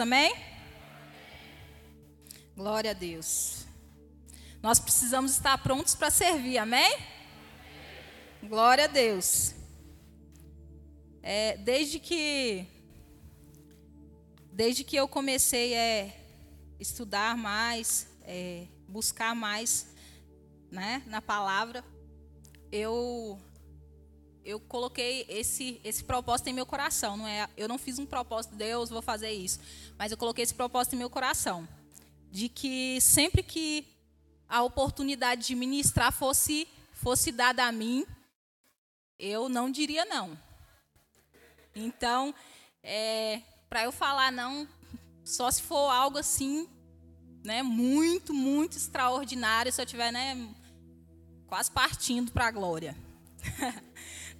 [0.00, 0.34] Amém?
[2.56, 3.66] Glória a Deus.
[4.62, 6.98] Nós precisamos estar prontos para servir, amém?
[8.42, 9.54] Glória a Deus.
[11.22, 12.66] É, desde que
[14.52, 16.26] desde que eu comecei a é,
[16.78, 19.86] estudar mais, é, buscar mais,
[20.70, 21.84] né, na palavra,
[22.72, 23.38] eu
[24.44, 27.48] eu coloquei esse esse propósito em meu coração, não é?
[27.56, 29.60] Eu não fiz um propósito, Deus, vou fazer isso,
[29.98, 31.68] mas eu coloquei esse propósito em meu coração,
[32.30, 33.86] de que sempre que
[34.48, 38.04] a oportunidade de ministrar fosse fosse dada a mim,
[39.18, 40.38] eu não diria não.
[41.74, 42.34] Então,
[42.82, 44.68] é, para eu falar não,
[45.24, 46.68] só se for algo assim,
[47.44, 50.36] né, muito, muito extraordinário, se eu tiver, né,
[51.46, 52.96] quase partindo para a glória.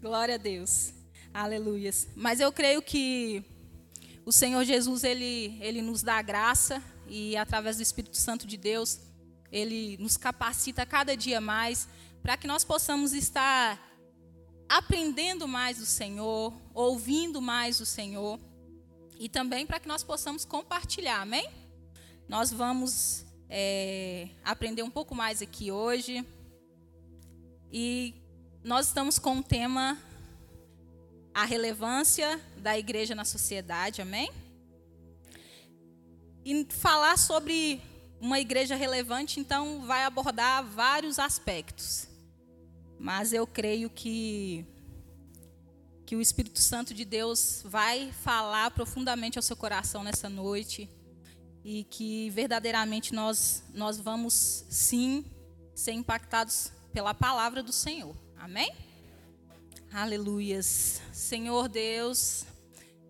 [0.01, 0.95] glória a Deus.
[1.33, 2.09] Aleluias.
[2.17, 3.45] Mas eu creio que
[4.25, 9.01] o Senhor Jesus ele ele nos dá graça e através do Espírito Santo de Deus,
[9.53, 11.87] ele nos capacita cada dia mais
[12.23, 13.79] para que nós possamos estar
[14.69, 18.41] aprendendo mais do Senhor, ouvindo mais do Senhor
[19.19, 21.47] e também para que nós possamos compartilhar, amém?
[22.27, 26.25] Nós vamos é, aprender um pouco mais aqui hoje
[27.73, 28.15] e
[28.63, 29.99] nós estamos com o tema
[31.33, 34.31] a relevância da igreja na sociedade, amém?
[36.45, 37.81] E falar sobre
[38.21, 42.07] uma igreja relevante, então, vai abordar vários aspectos.
[42.99, 44.67] Mas eu creio que
[46.05, 50.91] que o Espírito Santo de Deus vai falar profundamente ao seu coração nessa noite
[51.65, 55.25] e que verdadeiramente nós nós vamos sim
[55.73, 58.17] ser impactados pela palavra do Senhor.
[58.41, 58.73] Amém?
[59.93, 61.03] Aleluias.
[61.13, 62.47] Senhor Deus,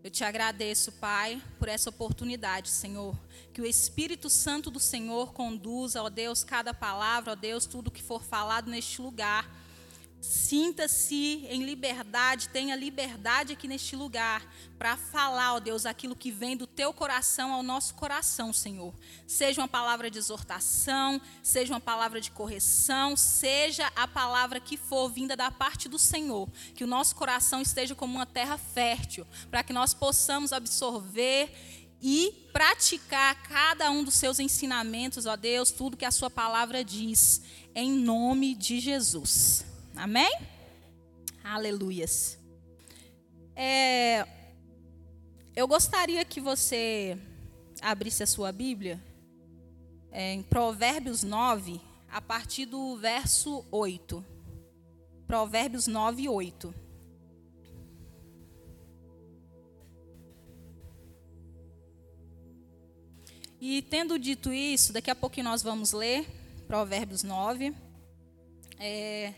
[0.02, 3.16] eu te agradeço, Pai, por essa oportunidade, Senhor.
[3.52, 8.02] Que o Espírito Santo do Senhor conduza, ó Deus, cada palavra, ó Deus, tudo que
[8.02, 9.48] for falado neste lugar
[10.20, 14.46] Sinta-se em liberdade, tenha liberdade aqui neste lugar
[14.78, 18.94] para falar, ó Deus, aquilo que vem do teu coração ao nosso coração, Senhor.
[19.26, 25.08] Seja uma palavra de exortação, seja uma palavra de correção, seja a palavra que for
[25.08, 26.46] vinda da parte do Senhor.
[26.74, 31.50] Que o nosso coração esteja como uma terra fértil, para que nós possamos absorver
[32.02, 37.40] e praticar cada um dos seus ensinamentos, ó Deus, tudo que a sua palavra diz,
[37.74, 39.69] em nome de Jesus.
[39.94, 40.30] Amém?
[41.42, 42.38] Aleluias.
[43.54, 44.26] É,
[45.54, 47.18] eu gostaria que você
[47.82, 49.02] abrisse a sua Bíblia
[50.10, 51.80] é, em Provérbios 9,
[52.10, 54.24] a partir do verso 8.
[55.26, 56.74] Provérbios 9, 8.
[63.60, 66.26] E tendo dito isso, daqui a pouquinho nós vamos ler
[66.66, 67.74] Provérbios 9.
[68.78, 69.34] É,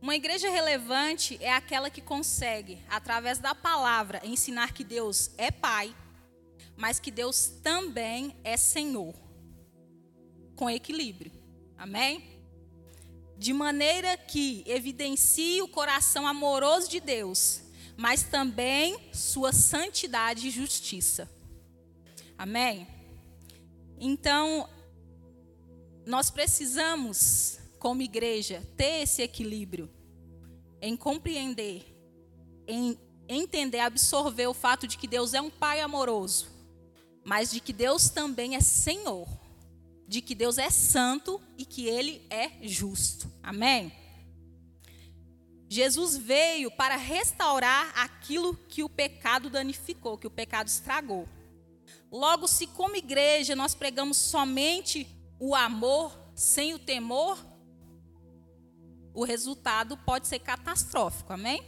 [0.00, 5.94] uma igreja relevante é aquela que consegue, através da palavra, ensinar que Deus é Pai,
[6.76, 9.14] mas que Deus também é Senhor,
[10.54, 11.32] com equilíbrio.
[11.76, 12.38] Amém?
[13.36, 17.62] De maneira que evidencie o coração amoroso de Deus,
[17.96, 21.28] mas também sua santidade e justiça.
[22.36, 22.86] Amém?
[23.98, 24.68] Então,
[26.06, 29.90] nós precisamos como igreja, ter esse equilíbrio
[30.80, 31.84] em compreender,
[32.66, 36.48] em entender, absorver o fato de que Deus é um Pai amoroso,
[37.24, 39.28] mas de que Deus também é Senhor,
[40.06, 43.30] de que Deus é santo e que Ele é justo.
[43.42, 43.92] Amém?
[45.68, 51.28] Jesus veio para restaurar aquilo que o pecado danificou, que o pecado estragou.
[52.10, 55.06] Logo, se como igreja nós pregamos somente
[55.38, 57.38] o amor sem o temor,
[59.14, 61.62] o resultado pode ser catastrófico, amém?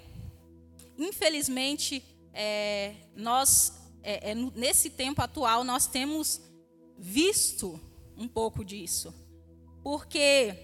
[0.96, 6.40] Infelizmente, é, nós, é, é, nesse tempo atual, nós temos
[6.98, 7.80] visto
[8.16, 9.14] um pouco disso.
[9.82, 10.54] Porque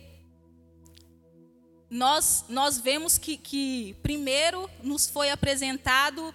[1.88, 6.34] nós, nós vemos que, que primeiro nos foi apresentado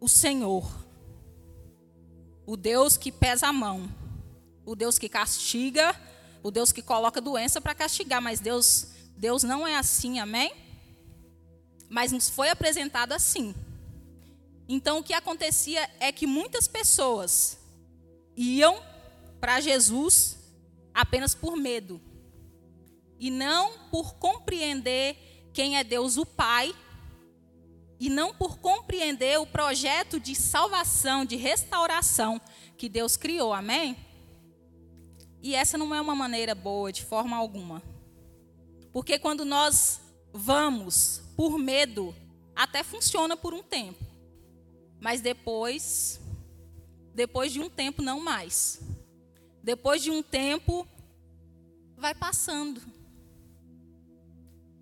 [0.00, 0.68] o Senhor,
[2.44, 3.88] o Deus que pesa a mão,
[4.66, 5.94] o Deus que castiga,
[6.42, 8.88] o Deus que coloca doença para castigar, mas Deus
[9.22, 10.52] Deus não é assim, amém?
[11.88, 13.54] Mas nos foi apresentado assim.
[14.68, 17.56] Então o que acontecia é que muitas pessoas
[18.36, 18.82] iam
[19.38, 20.36] para Jesus
[20.92, 22.00] apenas por medo
[23.16, 25.16] e não por compreender
[25.52, 26.74] quem é Deus o Pai
[28.00, 32.40] e não por compreender o projeto de salvação, de restauração
[32.76, 33.96] que Deus criou, amém?
[35.40, 37.91] E essa não é uma maneira boa de forma alguma.
[38.92, 40.00] Porque quando nós
[40.32, 42.14] vamos por medo,
[42.54, 44.04] até funciona por um tempo.
[45.00, 46.20] Mas depois,
[47.14, 48.80] depois de um tempo não mais.
[49.62, 50.86] Depois de um tempo
[51.96, 52.80] vai passando.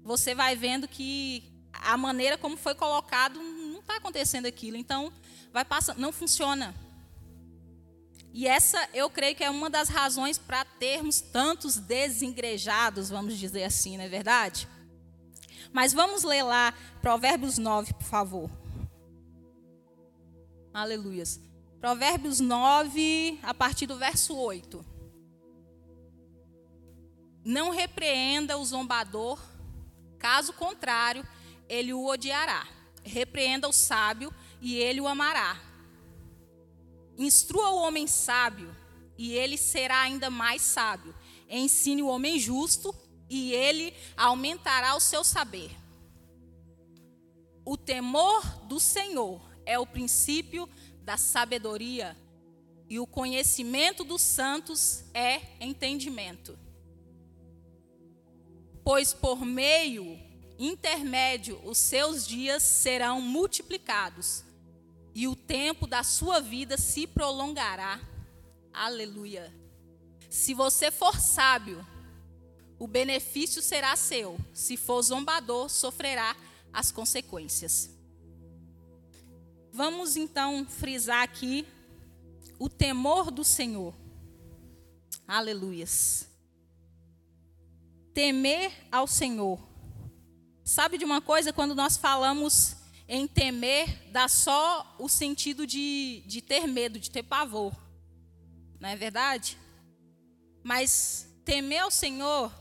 [0.02, 4.76] Você vai vendo que a maneira como foi colocado não está acontecendo aquilo.
[4.76, 5.12] Então,
[5.52, 6.74] vai passando, não funciona.
[8.32, 13.64] E essa eu creio que é uma das razões para termos tantos desengrejados, vamos dizer
[13.64, 14.68] assim, não é verdade?
[15.72, 18.50] Mas vamos ler lá Provérbios 9, por favor.
[20.72, 21.40] Aleluias.
[21.80, 24.84] Provérbios 9, a partir do verso 8.
[27.44, 29.40] Não repreenda o zombador,
[30.18, 31.26] caso contrário,
[31.68, 32.66] ele o odiará.
[33.02, 35.69] Repreenda o sábio e ele o amará.
[37.20, 38.74] Instrua o homem sábio
[39.18, 41.14] e ele será ainda mais sábio.
[41.50, 42.94] Ensine o homem justo
[43.28, 45.70] e ele aumentará o seu saber.
[47.62, 50.66] O temor do Senhor é o princípio
[51.02, 52.16] da sabedoria
[52.88, 56.58] e o conhecimento dos santos é entendimento.
[58.82, 60.18] Pois por meio
[60.58, 64.42] intermédio os seus dias serão multiplicados
[65.14, 68.00] e o tempo da sua vida se prolongará.
[68.72, 69.52] Aleluia.
[70.28, 71.84] Se você for sábio,
[72.78, 74.38] o benefício será seu.
[74.52, 76.36] Se for zombador, sofrerá
[76.72, 77.90] as consequências.
[79.72, 81.66] Vamos então frisar aqui
[82.58, 83.94] o temor do Senhor.
[85.26, 86.28] Aleluias.
[88.12, 89.70] Temer ao Senhor
[90.70, 91.52] Sabe de uma coisa?
[91.52, 92.76] Quando nós falamos
[93.12, 97.74] em temer, dá só o sentido de, de ter medo, de ter pavor.
[98.78, 99.58] Não é verdade?
[100.62, 102.54] Mas temer ao Senhor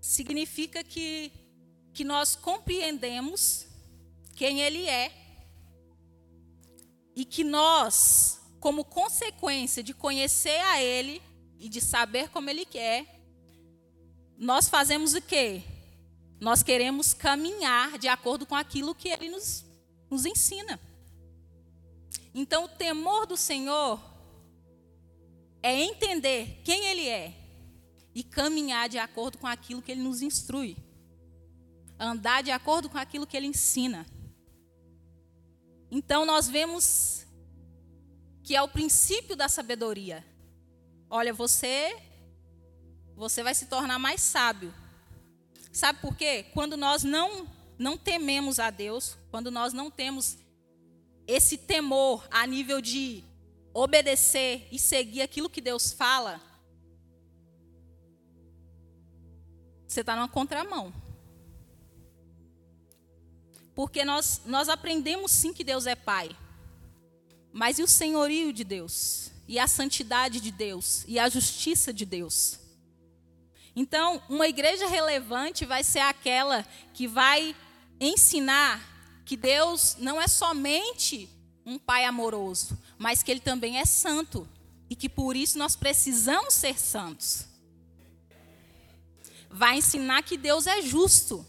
[0.00, 1.30] significa que,
[1.92, 3.68] que nós compreendemos
[4.34, 5.12] quem Ele é
[7.14, 11.22] e que nós, como consequência de conhecer a Ele
[11.56, 13.06] e de saber como Ele quer,
[14.36, 15.62] nós fazemos o quê?
[16.40, 19.64] Nós queremos caminhar de acordo com aquilo que Ele nos,
[20.10, 20.80] nos ensina.
[22.34, 24.00] Então, o temor do Senhor
[25.62, 27.32] é entender quem Ele é
[28.14, 30.76] e caminhar de acordo com aquilo que Ele nos instrui.
[31.98, 34.04] Andar de acordo com aquilo que Ele ensina.
[35.90, 37.24] Então, nós vemos
[38.42, 40.24] que é o princípio da sabedoria.
[41.08, 41.96] Olha, você
[43.16, 44.74] você vai se tornar mais sábio
[45.74, 46.44] Sabe por quê?
[46.54, 50.38] Quando nós não não tememos a Deus, quando nós não temos
[51.26, 53.24] esse temor a nível de
[53.72, 56.40] obedecer e seguir aquilo que Deus fala,
[59.88, 60.94] você está numa contramão.
[63.74, 66.30] Porque nós, nós aprendemos sim que Deus é Pai.
[67.52, 69.32] Mas e o senhorio de Deus?
[69.48, 71.04] E a santidade de Deus?
[71.08, 72.60] E a justiça de Deus?
[73.76, 77.56] Então, uma igreja relevante vai ser aquela que vai
[78.00, 78.80] ensinar
[79.24, 81.28] que Deus não é somente
[81.66, 84.48] um pai amoroso, mas que ele também é santo
[84.88, 87.46] e que por isso nós precisamos ser santos.
[89.50, 91.44] Vai ensinar que Deus é justo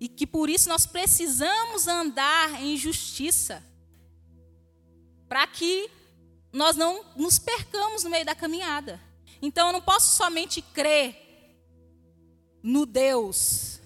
[0.00, 3.62] e que por isso nós precisamos andar em justiça
[5.28, 5.90] para que
[6.52, 9.00] nós não nos percamos no meio da caminhada.
[9.40, 11.16] Então eu não posso somente crer
[12.62, 13.76] no Deus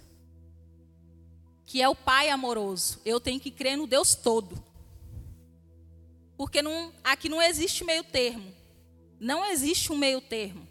[1.70, 3.00] que é o Pai amoroso.
[3.04, 4.60] Eu tenho que crer no Deus todo.
[6.36, 8.52] Porque não, aqui não existe meio termo.
[9.20, 10.66] Não existe um meio termo.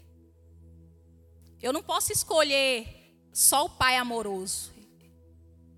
[1.62, 4.72] Eu não posso escolher só o Pai amoroso.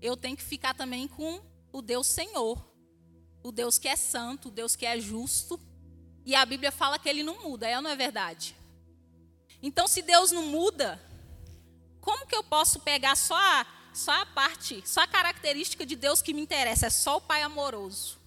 [0.01, 1.41] Eu tenho que ficar também com
[1.71, 2.61] o Deus Senhor.
[3.41, 5.57] O Deus que é santo, o Deus que é justo.
[6.25, 8.57] E a Bíblia fala que ele não muda, é ou não é verdade?
[9.63, 11.01] Então, se Deus não muda,
[12.01, 16.21] como que eu posso pegar só a, só a parte, só a característica de Deus
[16.21, 16.87] que me interessa?
[16.87, 18.19] É só o Pai amoroso.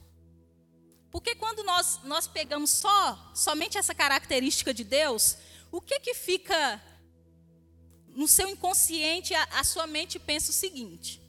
[1.10, 5.36] Porque quando nós, nós pegamos só, somente essa característica de Deus,
[5.70, 6.82] o que que fica
[8.08, 11.20] no seu inconsciente, a, a sua mente pensa o seguinte.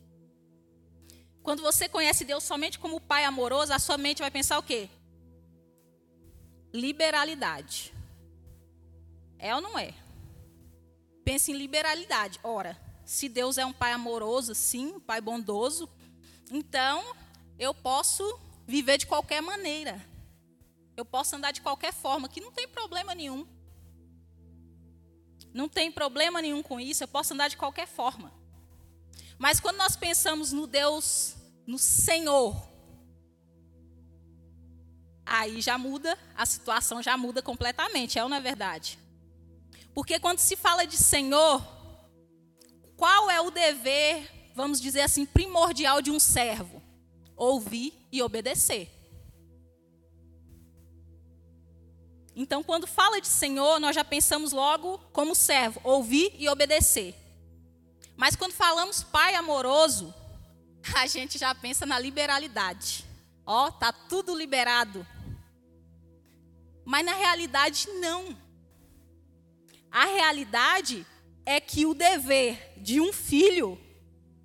[1.43, 4.89] Quando você conhece Deus somente como Pai amoroso, a sua mente vai pensar o quê?
[6.73, 7.96] Liberalidade.
[9.39, 9.93] É ou não é?
[11.23, 12.39] Pense em liberalidade.
[12.43, 15.89] Ora, se Deus é um pai amoroso, sim, um pai bondoso,
[16.51, 17.15] então
[17.57, 18.23] eu posso
[18.65, 20.05] viver de qualquer maneira.
[20.95, 23.47] Eu posso andar de qualquer forma, que não tem problema nenhum.
[25.53, 28.31] Não tem problema nenhum com isso, eu posso andar de qualquer forma.
[29.37, 32.55] Mas quando nós pensamos no Deus, no Senhor,
[35.25, 38.97] aí já muda, a situação já muda completamente, é ou não é verdade?
[39.97, 41.59] Porque quando se fala de Senhor,
[42.95, 46.83] qual é o dever, vamos dizer assim, primordial de um servo?
[47.35, 48.91] Ouvir e obedecer.
[52.35, 57.15] Então, quando fala de Senhor, nós já pensamos logo como servo, ouvir e obedecer.
[58.15, 60.13] Mas quando falamos Pai amoroso,
[60.93, 63.03] a gente já pensa na liberalidade.
[63.43, 65.07] Ó, tá tudo liberado.
[66.85, 68.45] Mas na realidade não.
[69.97, 71.07] A realidade
[71.43, 73.81] é que o dever de um filho,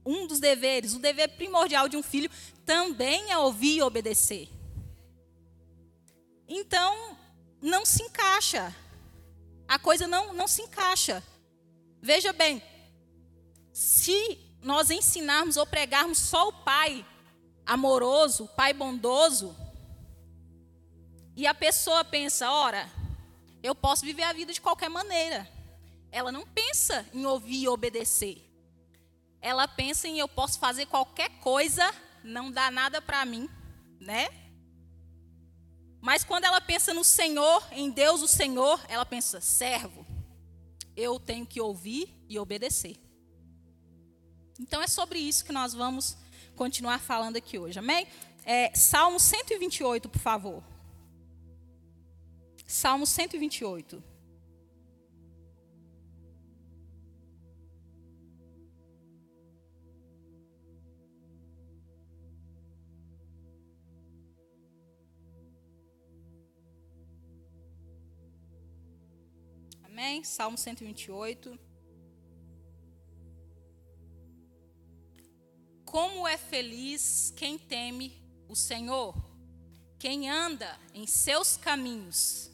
[0.03, 2.31] um dos deveres, o dever primordial de um filho
[2.65, 4.49] também é ouvir e obedecer.
[6.49, 7.19] Então,
[7.61, 8.75] não se encaixa.
[9.69, 11.23] A coisa não, não se encaixa.
[12.01, 12.63] Veja bem,
[13.75, 17.05] se nós ensinarmos ou pregarmos só o pai
[17.67, 19.55] amoroso, o pai bondoso,
[21.37, 22.91] e a pessoa pensa, ora,
[23.63, 25.49] eu posso viver a vida de qualquer maneira.
[26.11, 28.43] Ela não pensa em ouvir e obedecer.
[29.41, 31.93] Ela pensa em eu posso fazer qualquer coisa,
[32.23, 33.49] não dá nada para mim,
[34.01, 34.29] né?
[36.01, 40.05] Mas quando ela pensa no Senhor, em Deus o Senhor, ela pensa, servo,
[40.97, 42.97] eu tenho que ouvir e obedecer.
[44.59, 46.17] Então é sobre isso que nós vamos
[46.57, 48.07] continuar falando aqui hoje, amém?
[48.45, 50.72] É, Salmo 128, por favor.
[52.73, 54.03] Salmo 128.
[69.85, 70.25] Amém?
[70.25, 71.59] Salmo 128.
[75.85, 79.15] Como é feliz quem teme o Senhor,
[79.99, 82.52] quem anda em seus caminhos.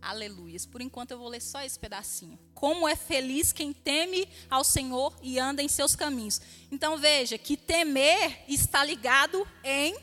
[0.00, 0.64] Aleluias.
[0.64, 2.38] Por enquanto eu vou ler só esse pedacinho.
[2.54, 6.40] Como é feliz quem teme ao Senhor e anda em seus caminhos.
[6.70, 9.96] Então veja que temer está ligado em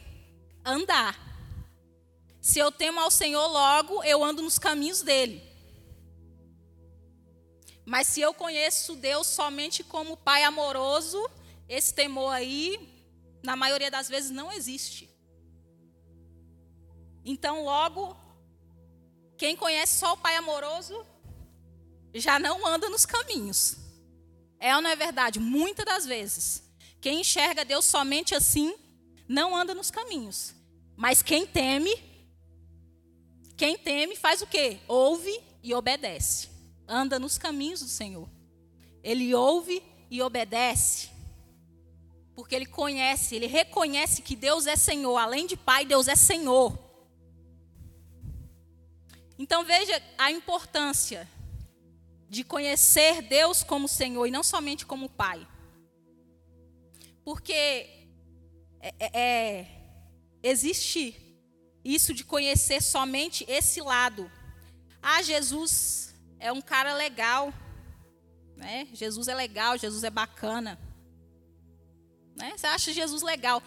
[0.64, 1.18] andar.
[2.42, 5.42] Se eu temo ao Senhor, logo eu ando nos caminhos dele.
[7.86, 11.24] Mas se eu conheço Deus somente como Pai amoroso,
[11.70, 12.90] esse temor aí,
[13.44, 15.10] na maioria das vezes, não existe.
[17.24, 18.16] Então, logo,
[19.38, 21.06] quem conhece só o Pai amoroso,
[22.14, 23.78] já não anda nos caminhos.
[24.60, 25.40] É ou não é verdade?
[25.40, 26.64] Muitas das vezes.
[27.02, 28.74] Quem enxerga Deus somente assim,
[29.28, 30.56] não anda nos caminhos.
[30.96, 31.94] Mas quem teme,
[33.58, 34.80] quem teme faz o quê?
[34.88, 36.56] Ouve e obedece
[36.88, 38.28] anda nos caminhos do Senhor.
[39.04, 41.10] Ele ouve e obedece.
[42.36, 45.18] Porque ele conhece, ele reconhece que Deus é Senhor.
[45.18, 46.78] Além de Pai, Deus é Senhor.
[49.38, 51.28] Então veja a importância
[52.30, 55.46] de conhecer Deus como Senhor e não somente como Pai.
[57.24, 58.08] Porque
[58.80, 59.76] é, é, é
[60.44, 61.22] existe
[61.84, 64.32] isso de conhecer somente esse lado.
[65.02, 67.54] Ah, Jesus é um cara legal.
[68.56, 68.88] Né?
[68.94, 70.80] Jesus é legal, Jesus é bacana.
[72.36, 72.58] Né?
[72.58, 73.62] Você acha Jesus legal.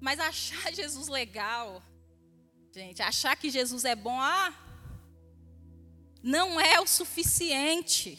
[0.00, 1.82] Mas achar Jesus legal,
[2.74, 4.52] gente, achar que Jesus é bom, ah,
[6.22, 8.18] não é o suficiente.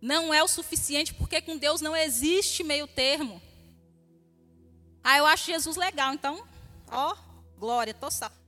[0.00, 3.40] Não é o suficiente, porque com Deus não existe meio termo.
[5.04, 6.44] Ah, eu acho Jesus legal, então,
[6.88, 7.16] ó,
[7.56, 8.42] glória, tô salvo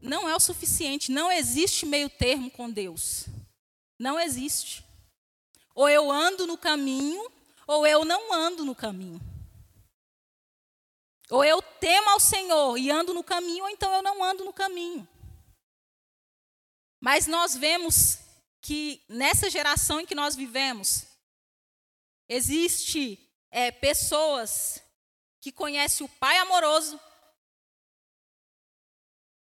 [0.00, 1.10] não é o suficiente.
[1.10, 3.26] Não existe meio termo com Deus.
[3.98, 4.84] Não existe.
[5.74, 7.30] Ou eu ando no caminho,
[7.66, 9.20] ou eu não ando no caminho.
[11.30, 14.52] Ou eu temo ao Senhor e ando no caminho, ou então eu não ando no
[14.52, 15.06] caminho.
[17.00, 18.18] Mas nós vemos
[18.60, 21.06] que nessa geração em que nós vivemos,
[22.28, 23.18] existe
[23.50, 24.82] é, pessoas
[25.40, 26.98] que conhecem o Pai amoroso,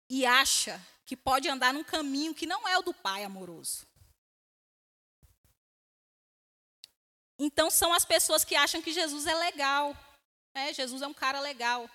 [0.09, 3.85] e acha que pode andar num caminho que não é o do pai amoroso.
[7.39, 9.95] Então são as pessoas que acham que Jesus é legal.
[10.57, 11.89] É, Jesus é um cara legal.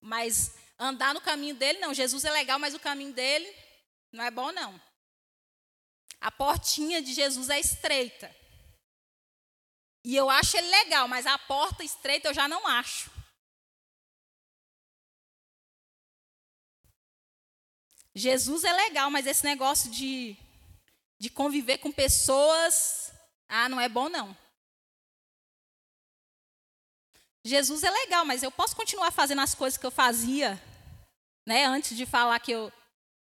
[0.00, 1.92] Mas andar no caminho dele, não.
[1.92, 3.52] Jesus é legal, mas o caminho dele
[4.12, 4.80] não é bom, não.
[6.20, 8.34] A portinha de Jesus é estreita.
[10.04, 13.10] E eu acho ele legal, mas a porta estreita eu já não acho.
[18.14, 20.36] Jesus é legal, mas esse negócio de,
[21.18, 23.12] de conviver com pessoas,
[23.48, 24.36] ah, não é bom não.
[27.48, 30.62] Jesus é legal, mas eu posso continuar fazendo as coisas que eu fazia,
[31.46, 32.72] né, antes de falar que eu,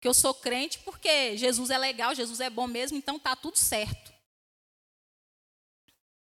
[0.01, 3.57] que eu sou crente, porque Jesus é legal, Jesus é bom mesmo, então tá tudo
[3.57, 4.13] certo.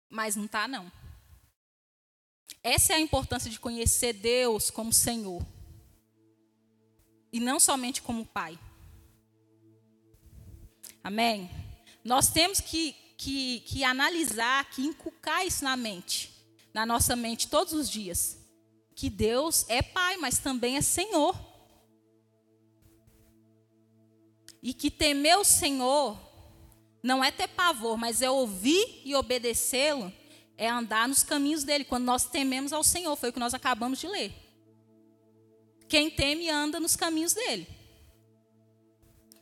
[0.09, 0.91] Mas não tá não.
[2.63, 5.45] Essa é a importância de conhecer Deus como Senhor.
[7.31, 8.57] E não somente como Pai.
[11.03, 11.49] Amém?
[12.03, 16.38] Nós temos que, que, que analisar, que inculcar isso na mente,
[16.73, 18.37] na nossa mente todos os dias.
[18.95, 21.35] Que Deus é Pai, mas também é Senhor.
[24.61, 26.19] E que temer o Senhor
[27.01, 30.11] não é ter pavor, mas é ouvir e obedecê-lo
[30.59, 33.97] é andar nos caminhos dele, quando nós tememos ao Senhor, foi o que nós acabamos
[33.97, 34.33] de ler.
[35.87, 37.65] Quem teme anda nos caminhos dele.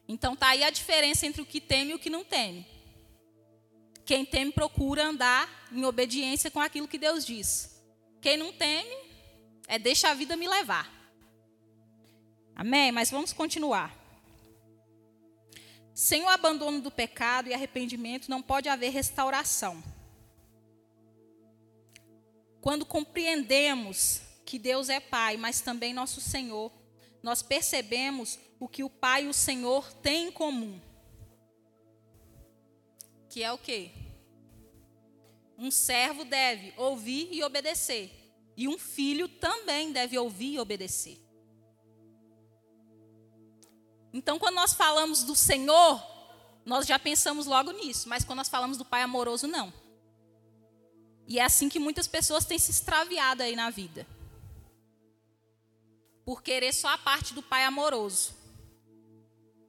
[0.07, 2.67] Então tá aí a diferença entre o que teme e o que não teme.
[4.07, 7.83] Quem teme procura andar em obediência com aquilo que Deus diz.
[8.21, 8.89] Quem não teme
[9.67, 10.89] é deixa a vida me levar.
[12.55, 12.89] Amém?
[12.89, 13.93] Mas vamos continuar.
[15.93, 19.83] Sem o abandono do pecado e arrependimento não pode haver restauração.
[22.61, 26.71] Quando compreendemos que Deus é Pai, mas também nosso Senhor,
[27.21, 30.79] nós percebemos o que o Pai e o Senhor têm em comum.
[33.29, 33.91] Que é o quê?
[35.57, 38.11] Um servo deve ouvir e obedecer,
[38.55, 41.19] e um filho também deve ouvir e obedecer.
[44.13, 46.01] Então, quando nós falamos do Senhor,
[46.65, 49.73] nós já pensamos logo nisso, mas quando nós falamos do Pai amoroso, não.
[51.27, 54.07] E é assim que muitas pessoas têm se extraviado aí na vida.
[56.23, 58.33] Por querer só a parte do pai amoroso.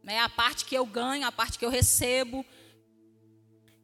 [0.03, 0.21] Né?
[0.21, 2.47] A parte que eu ganho, a parte que eu recebo.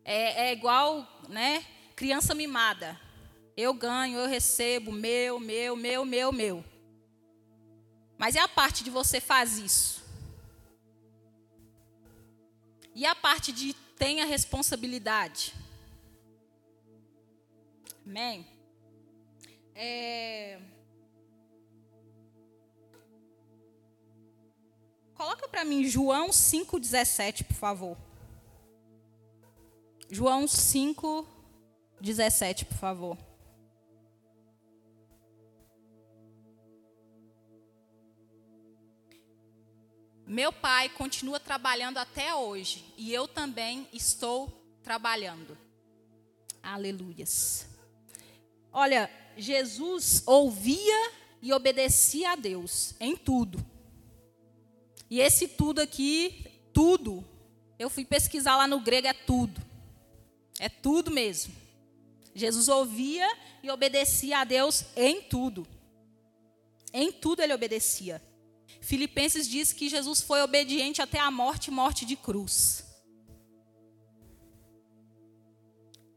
[0.04, 1.64] É, é igual né?
[1.96, 3.00] criança mimada.
[3.56, 6.64] Eu ganho, eu recebo, meu, meu, meu, meu, meu.
[8.18, 10.02] Mas é a parte de você faz isso.
[12.94, 15.54] E a parte de tenha responsabilidade.
[18.04, 18.46] Amém?
[19.74, 20.60] É...
[25.14, 27.96] Coloca para mim João 5,17, por favor.
[30.10, 33.16] João 5,17, por favor.
[40.26, 44.48] Meu pai continua trabalhando até hoje e eu também estou
[44.82, 45.56] trabalhando.
[46.62, 47.66] Aleluias.
[48.72, 51.12] Olha, Jesus ouvia
[51.42, 53.64] e obedecia a Deus em tudo.
[55.10, 57.22] E esse tudo aqui, tudo,
[57.78, 59.60] eu fui pesquisar lá no grego, é tudo.
[60.58, 61.54] É tudo mesmo.
[62.34, 63.28] Jesus ouvia
[63.62, 65.66] e obedecia a Deus em tudo.
[66.92, 68.22] Em tudo ele obedecia.
[68.80, 72.84] Filipenses diz que Jesus foi obediente até a morte morte de cruz.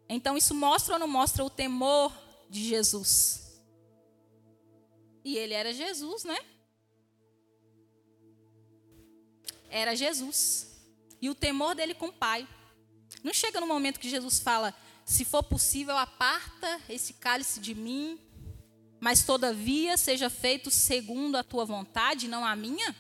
[0.09, 2.13] Então isso mostra ou não mostra o temor
[2.49, 3.61] de Jesus.
[5.23, 6.37] E ele era Jesus, né?
[9.69, 10.67] Era Jesus.
[11.21, 12.47] E o temor dele com o Pai.
[13.23, 14.73] Não chega no momento que Jesus fala:
[15.05, 18.19] se for possível, aparta esse cálice de mim,
[18.99, 22.95] mas todavia seja feito segundo a tua vontade, não a minha?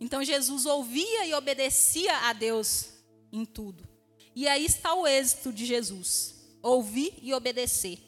[0.00, 2.88] Então Jesus ouvia e obedecia a Deus
[3.30, 3.86] em tudo.
[4.34, 7.98] E aí está o êxito de Jesus: ouvir e obedecer.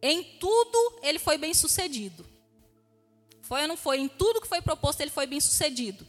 [0.00, 2.24] Em tudo ele foi bem sucedido.
[3.42, 3.98] Foi ou não foi?
[3.98, 6.06] Em tudo que foi proposto ele foi bem sucedido.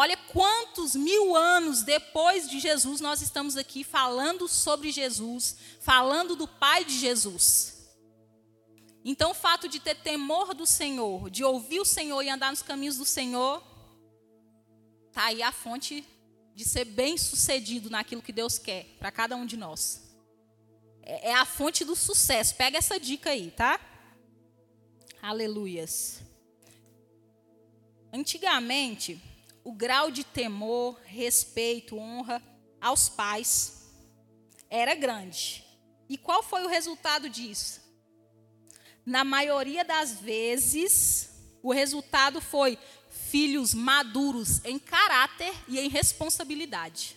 [0.00, 6.48] Olha quantos mil anos depois de Jesus nós estamos aqui falando sobre Jesus, falando do
[6.48, 7.86] Pai de Jesus.
[9.04, 12.62] Então, o fato de ter temor do Senhor, de ouvir o Senhor e andar nos
[12.62, 13.62] caminhos do Senhor,
[15.08, 16.02] está aí a fonte
[16.54, 20.02] de ser bem sucedido naquilo que Deus quer para cada um de nós.
[21.02, 22.54] É, é a fonte do sucesso.
[22.54, 23.78] Pega essa dica aí, tá?
[25.20, 26.22] Aleluias.
[28.10, 29.22] Antigamente,
[29.70, 32.42] o grau de temor, respeito, honra
[32.80, 33.88] aos pais
[34.68, 35.64] era grande.
[36.08, 37.80] E qual foi o resultado disso?
[39.06, 41.30] Na maioria das vezes,
[41.62, 42.76] o resultado foi
[43.08, 47.16] filhos maduros em caráter e em responsabilidade.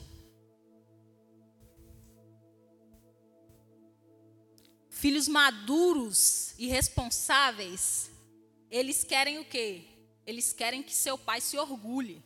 [4.91, 8.11] Filhos maduros irresponsáveis,
[8.69, 9.87] eles querem o quê?
[10.23, 12.23] Eles querem que seu pai se orgulhe.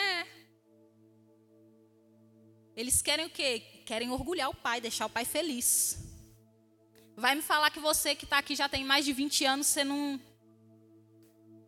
[0.00, 0.26] É.
[2.76, 3.60] Eles querem o quê?
[3.84, 5.98] Querem orgulhar o pai, deixar o pai feliz.
[7.16, 9.84] Vai me falar que você que está aqui já tem mais de 20 anos, você
[9.84, 10.20] não,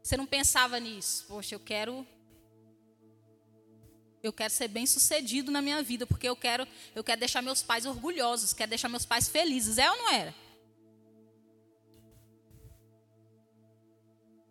[0.02, 1.26] você não pensava nisso.
[1.28, 2.06] Poxa, eu quero
[4.22, 7.60] eu quero ser bem sucedido na minha vida, porque eu quero, eu quero deixar meus
[7.60, 9.78] pais orgulhosos, quero deixar meus pais felizes.
[9.78, 10.34] É ou não era?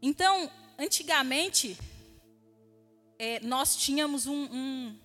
[0.01, 1.77] Então, antigamente,
[3.23, 4.99] é, nós tínhamos um, um,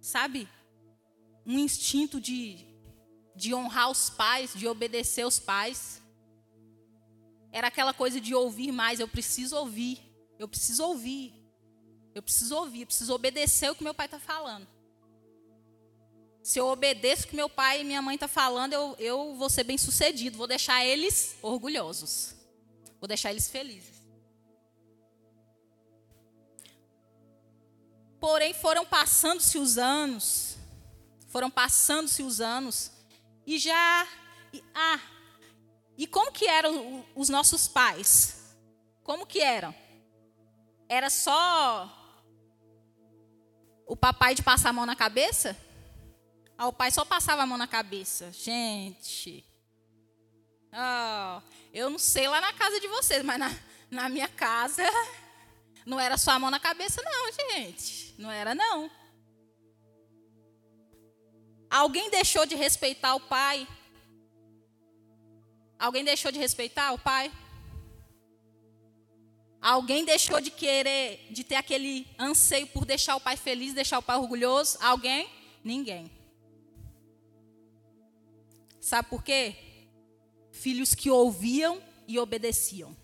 [0.00, 0.48] sabe,
[1.44, 2.64] um instinto de,
[3.34, 6.00] de honrar os pais, de obedecer os pais.
[7.50, 10.00] Era aquela coisa de ouvir mais, eu preciso ouvir,
[10.38, 11.34] eu preciso ouvir.
[12.14, 14.68] Eu preciso ouvir, eu preciso obedecer o que meu pai está falando.
[16.40, 19.34] Se eu obedeço o que meu pai e minha mãe estão tá falando, eu, eu
[19.34, 20.38] vou ser bem sucedido.
[20.38, 22.36] Vou deixar eles orgulhosos.
[23.00, 23.93] Vou deixar eles felizes.
[28.24, 30.56] Porém, foram passando-se os anos.
[31.28, 32.90] Foram passando-se os anos.
[33.46, 34.08] E já.
[34.50, 34.98] E, ah,
[35.98, 38.56] e como que eram os nossos pais?
[39.02, 39.74] Como que eram?
[40.88, 41.86] Era só
[43.86, 45.54] o papai de passar a mão na cabeça?
[46.56, 48.32] Ah, o pai só passava a mão na cabeça.
[48.32, 49.44] Gente.
[50.72, 51.42] Oh,
[51.74, 53.54] eu não sei lá na casa de vocês, mas na,
[53.90, 54.82] na minha casa
[55.84, 58.14] não era só a mão na cabeça, não, gente.
[58.18, 58.90] Não era, não.
[61.70, 63.66] Alguém deixou de respeitar o pai?
[65.78, 67.32] Alguém deixou de respeitar o pai?
[69.60, 74.02] Alguém deixou de querer, de ter aquele anseio por deixar o pai feliz, deixar o
[74.02, 74.78] pai orgulhoso?
[74.80, 75.28] Alguém?
[75.64, 76.10] Ninguém.
[78.80, 79.56] Sabe por quê?
[80.52, 82.94] Filhos que ouviam e obedeciam.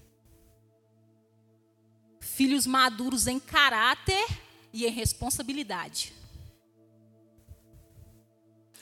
[2.40, 4.26] Filhos maduros em caráter
[4.72, 6.14] e em responsabilidade.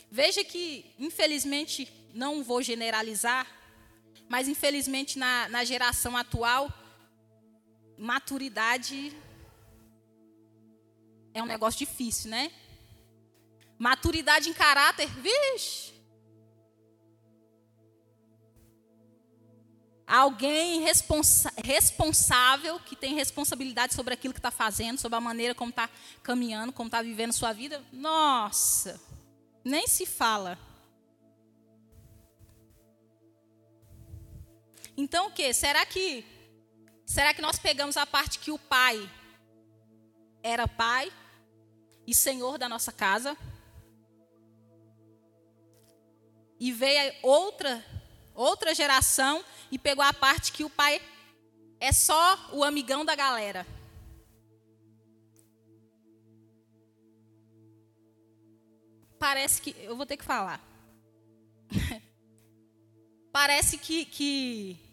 [0.08, 3.48] Veja que, infelizmente, não vou generalizar,
[4.28, 6.72] mas infelizmente na, na geração atual,
[7.98, 9.12] maturidade
[11.34, 12.52] é um negócio difícil, né?
[13.76, 15.92] Maturidade em caráter, vixe.
[20.08, 25.68] Alguém responsa responsável, que tem responsabilidade sobre aquilo que está fazendo, sobre a maneira como
[25.68, 25.90] está
[26.22, 27.84] caminhando, como está vivendo sua vida.
[27.92, 28.98] Nossa,
[29.62, 30.58] nem se fala.
[34.96, 35.52] Então o que?
[35.52, 36.24] Será que
[37.04, 39.10] Será que nós pegamos a parte que o pai
[40.42, 41.10] era pai
[42.06, 43.36] e senhor da nossa casa?
[46.60, 47.82] E veio outra
[48.40, 51.00] outra geração e pegou a parte que o pai
[51.80, 53.66] é só o amigão da galera.
[59.18, 60.60] Parece que eu vou ter que falar.
[63.32, 64.88] Parece que, que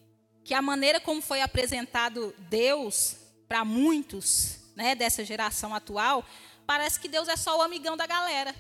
[0.46, 3.16] que a maneira como foi apresentado Deus
[3.48, 6.24] para muitos, né, dessa geração atual,
[6.68, 8.56] parece que Deus é só o amigão da galera.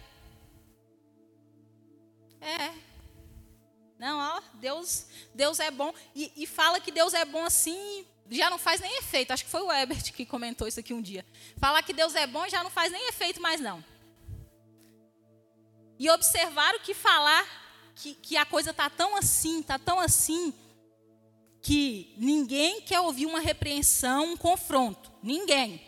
[4.56, 5.94] Deus, Deus é bom.
[6.16, 9.32] E, e fala que Deus é bom assim, já não faz nem efeito.
[9.32, 11.26] Acho que foi o Ebert que comentou isso aqui um dia.
[11.58, 13.84] Falar que Deus é bom já não faz nem efeito mais, não.
[15.98, 17.46] E observaram que falar
[17.96, 20.54] que, que a coisa está tão assim, está tão assim,
[21.62, 25.12] que ninguém quer ouvir uma repreensão, um confronto.
[25.24, 25.82] Ninguém.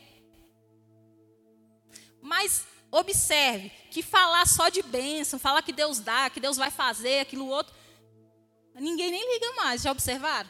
[2.21, 7.19] Mas observe que falar só de bênção, falar que Deus dá, que Deus vai fazer,
[7.19, 7.75] aquilo outro,
[8.79, 9.81] ninguém nem liga mais.
[9.81, 10.49] Já observaram?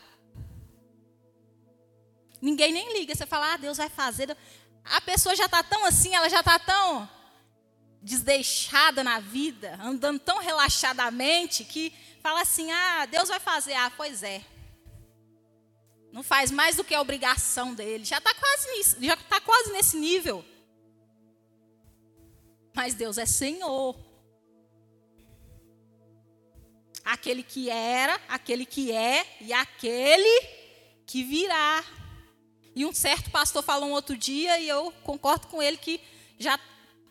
[2.42, 3.16] Ninguém nem liga.
[3.16, 4.36] Você fala, ah, Deus vai fazer.
[4.84, 7.10] A pessoa já está tão assim, ela já está tão
[8.02, 13.74] desdeixada na vida, andando tão relaxadamente, que fala assim: ah, Deus vai fazer.
[13.74, 14.44] Ah, pois é.
[16.12, 18.06] Não faz mais do que a obrigação dele.
[18.06, 20.44] Já está quase nisso, já está quase nesse nível.
[22.74, 24.07] Mas Deus é Senhor.
[27.08, 30.48] Aquele que era, aquele que é e aquele
[31.06, 31.84] que virá.
[32.76, 36.00] E um certo pastor falou um outro dia e eu concordo com ele que
[36.38, 36.60] já,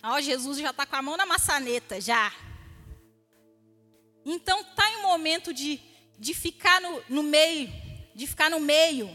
[0.02, 2.32] ó, Jesus já está com a mão na maçaneta, já.
[4.24, 5.80] Então está em um momento de,
[6.18, 9.14] de ficar no, no meio de ficar no meio.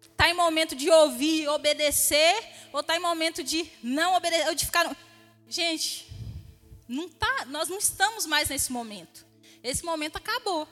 [0.00, 2.34] Está em momento de ouvir, obedecer,
[2.72, 4.96] ou está em momento de não obedecer, ou de ficar no...
[5.46, 6.06] Gente,
[6.86, 9.26] Não tá, nós não estamos mais nesse momento.
[9.62, 10.68] Esse momento acabou.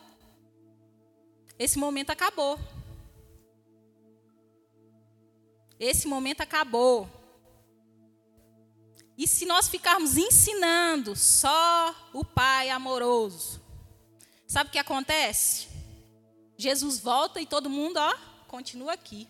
[1.59, 2.59] Esse momento acabou.
[5.79, 7.09] Esse momento acabou.
[9.17, 13.63] E se nós ficarmos ensinando só o Pai amoroso,
[14.47, 15.69] sabe o que acontece?
[16.57, 18.15] Jesus volta e todo mundo, ó,
[18.47, 19.29] continua aqui.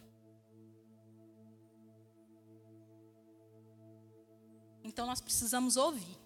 [4.82, 6.21] Então nós precisamos ouvir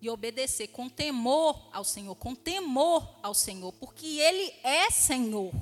[0.00, 5.52] e obedecer com temor ao Senhor, com temor ao Senhor, porque Ele é Senhor.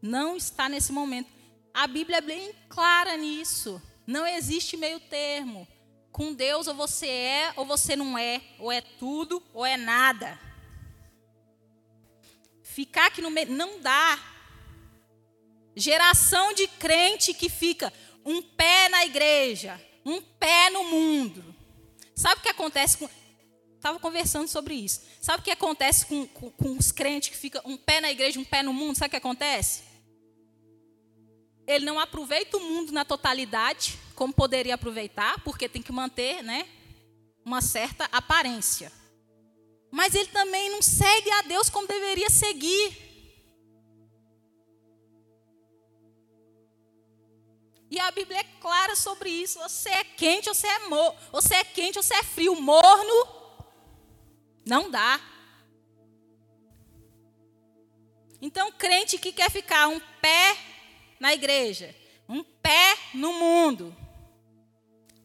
[0.00, 1.30] Não está nesse momento.
[1.74, 3.80] A Bíblia é bem clara nisso.
[4.06, 5.68] Não existe meio termo.
[6.10, 8.40] Com Deus, ou você é, ou você não é.
[8.58, 10.40] Ou é tudo, ou é nada.
[12.62, 14.18] Ficar aqui no meio, não dá.
[15.76, 17.92] Geração de crente que fica
[18.24, 21.54] um pé na igreja, um pé no mundo.
[22.14, 23.08] Sabe o que acontece com.
[23.76, 25.00] Estava conversando sobre isso.
[25.22, 28.38] Sabe o que acontece com, com, com os crentes que ficam um pé na igreja,
[28.38, 28.96] um pé no mundo?
[28.96, 29.84] Sabe o que acontece?
[31.66, 36.68] Ele não aproveita o mundo na totalidade, como poderia aproveitar, porque tem que manter né,
[37.44, 38.92] uma certa aparência.
[39.90, 43.09] Mas ele também não segue a Deus como deveria seguir.
[47.90, 49.58] E a Bíblia é clara sobre isso.
[49.58, 53.40] Você é quente, você é mor você é quente, você é frio, morno.
[54.64, 55.20] Não dá.
[58.40, 60.56] Então, crente que quer ficar um pé
[61.18, 61.94] na igreja,
[62.28, 63.94] um pé no mundo,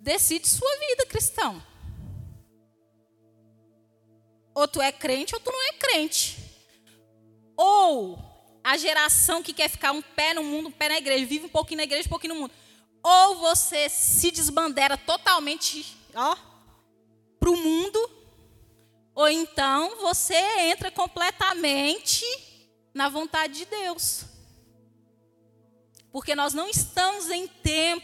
[0.02, 1.66] decide sua vida, cristão.
[4.54, 6.38] Ou tu é crente ou tu não é crente.
[7.56, 8.35] Ou
[8.66, 11.50] a geração que quer ficar um pé no mundo, um pé na igreja, vive um
[11.50, 12.54] pouquinho na igreja, um pouquinho no mundo.
[13.04, 16.36] Ou você se desbandera totalmente, ó,
[17.40, 18.10] para o mundo,
[19.14, 22.26] ou então você entra completamente
[22.92, 24.26] na vontade de Deus.
[26.12, 28.04] Porque nós não estamos em tempo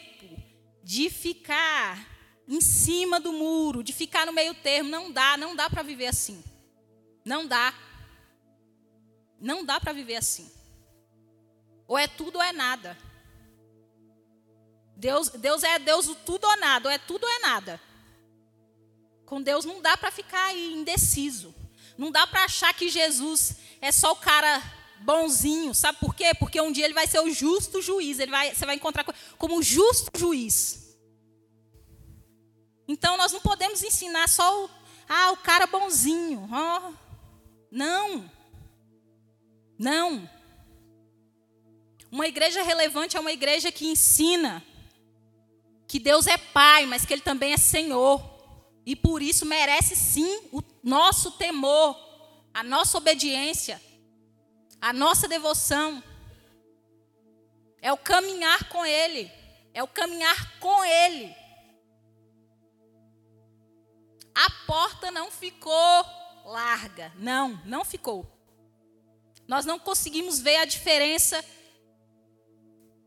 [0.84, 2.08] de ficar
[2.48, 4.92] em cima do muro, de ficar no meio termo.
[4.92, 6.44] Não dá, não dá para viver assim.
[7.26, 7.74] Não dá.
[9.42, 10.50] Não dá para viver assim.
[11.88, 12.96] Ou é tudo ou é nada.
[14.96, 17.82] Deus, Deus é Deus o tudo ou nada, ou é tudo ou é nada.
[19.26, 21.56] Com Deus não dá para ficar aí indeciso.
[21.98, 24.62] Não dá para achar que Jesus é só o cara
[25.00, 25.74] bonzinho.
[25.74, 26.34] Sabe por quê?
[26.38, 28.20] Porque um dia ele vai ser o justo juiz.
[28.20, 29.04] Ele vai, você vai encontrar
[29.38, 30.98] como justo juiz.
[32.88, 34.70] Então nós não podemos ensinar só o,
[35.10, 36.48] ah, o cara bonzinho.
[36.52, 36.94] Oh,
[37.72, 38.30] não.
[39.82, 40.30] Não.
[42.12, 44.64] Uma igreja relevante é uma igreja que ensina
[45.88, 48.22] que Deus é Pai, mas que Ele também é Senhor.
[48.86, 51.98] E por isso merece sim o nosso temor,
[52.54, 53.82] a nossa obediência,
[54.80, 56.04] a nossa devoção.
[57.82, 59.32] É o caminhar com Ele.
[59.74, 61.36] É o caminhar com Ele.
[64.36, 66.06] A porta não ficou
[66.46, 67.12] larga.
[67.16, 68.41] Não, não ficou.
[69.52, 71.44] Nós não conseguimos ver a diferença,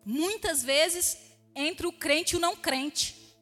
[0.04, 1.16] muitas vezes,
[1.56, 3.34] entre o crente e o não crente.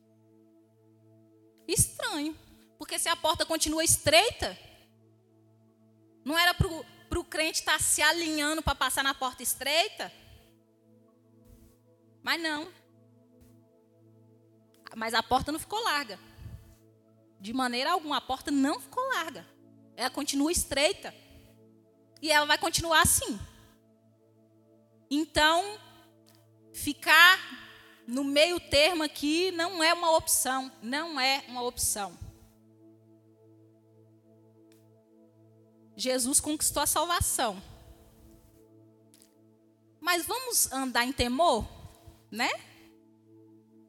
[1.66, 2.38] Estranho,
[2.78, 4.56] porque se a porta continua estreita,
[6.24, 10.12] não era para o crente estar tá se alinhando para passar na porta estreita?
[12.22, 12.72] Mas não.
[14.94, 16.20] Mas a porta não ficou larga.
[17.40, 19.44] De maneira alguma, a porta não ficou larga.
[19.96, 21.12] Ela continua estreita.
[22.22, 23.38] E ela vai continuar assim.
[25.10, 25.78] Então,
[26.72, 27.36] ficar
[28.06, 32.16] no meio termo aqui não é uma opção, não é uma opção.
[35.96, 37.62] Jesus conquistou a salvação.
[40.00, 41.68] Mas vamos andar em temor,
[42.30, 42.50] né?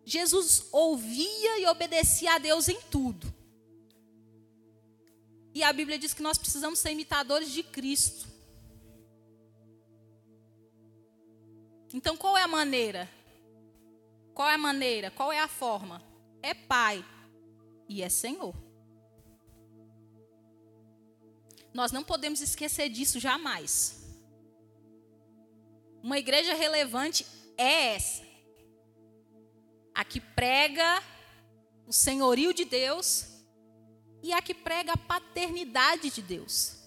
[0.06, 3.34] Jesus ouvia e obedecia a Deus em tudo.
[5.54, 8.28] E a Bíblia diz que nós precisamos ser imitadores de Cristo.
[11.94, 13.10] Então, qual é a maneira?
[14.34, 15.12] Qual é a maneira?
[15.12, 16.02] Qual é a forma?
[16.42, 17.06] É Pai
[17.88, 18.56] e é Senhor.
[21.72, 24.04] Nós não podemos esquecer disso jamais.
[26.02, 27.26] Uma igreja relevante
[27.58, 28.24] é essa.
[29.94, 31.02] A que prega
[31.86, 33.33] o senhorio de Deus
[34.24, 36.78] e a que prega a paternidade de Deus.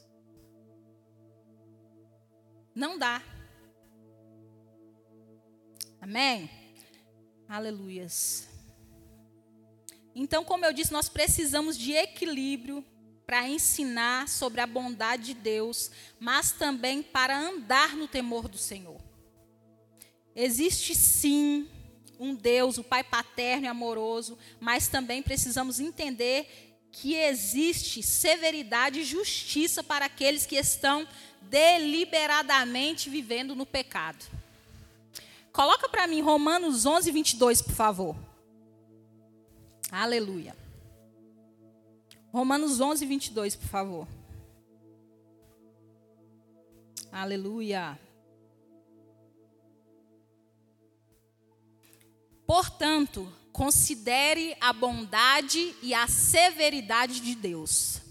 [2.75, 3.22] Não dá.
[6.01, 6.51] Amém?
[7.46, 8.49] Aleluias.
[10.14, 12.83] Então, como eu disse, nós precisamos de equilíbrio
[13.27, 19.01] para ensinar sobre a bondade de Deus, mas também para andar no temor do Senhor.
[20.35, 21.68] Existe sim
[22.18, 26.65] um Deus, o Pai paterno e amoroso, mas também precisamos entender
[26.98, 31.06] que existe severidade e justiça para aqueles que estão
[31.42, 34.24] deliberadamente vivendo no pecado.
[35.52, 38.16] Coloca para mim Romanos 11, 22, por favor.
[39.90, 40.56] Aleluia.
[42.32, 44.09] Romanos 11, 22, por favor.
[47.12, 48.00] Aleluia.
[52.46, 58.03] Portanto, considere a bondade e a severidade de Deus.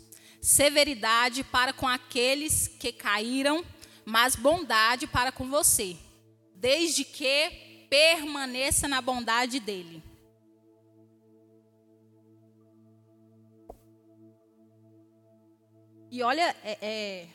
[0.41, 3.63] Severidade para com aqueles que caíram,
[4.03, 5.95] mas bondade para com você,
[6.55, 10.01] desde que permaneça na bondade dele.
[16.09, 17.27] E olha, é, é,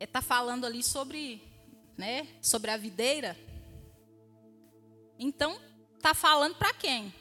[0.00, 1.42] é tá falando ali sobre,
[1.98, 3.49] né, sobre a videira.
[5.22, 5.60] Então,
[6.00, 7.14] tá falando para quem?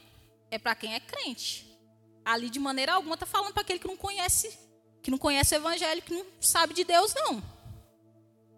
[0.49, 1.77] É para quem é crente.
[2.23, 4.57] Ali de maneira alguma tá falando para aquele que não conhece,
[5.03, 7.33] que não conhece o evangelho, que não sabe de Deus não.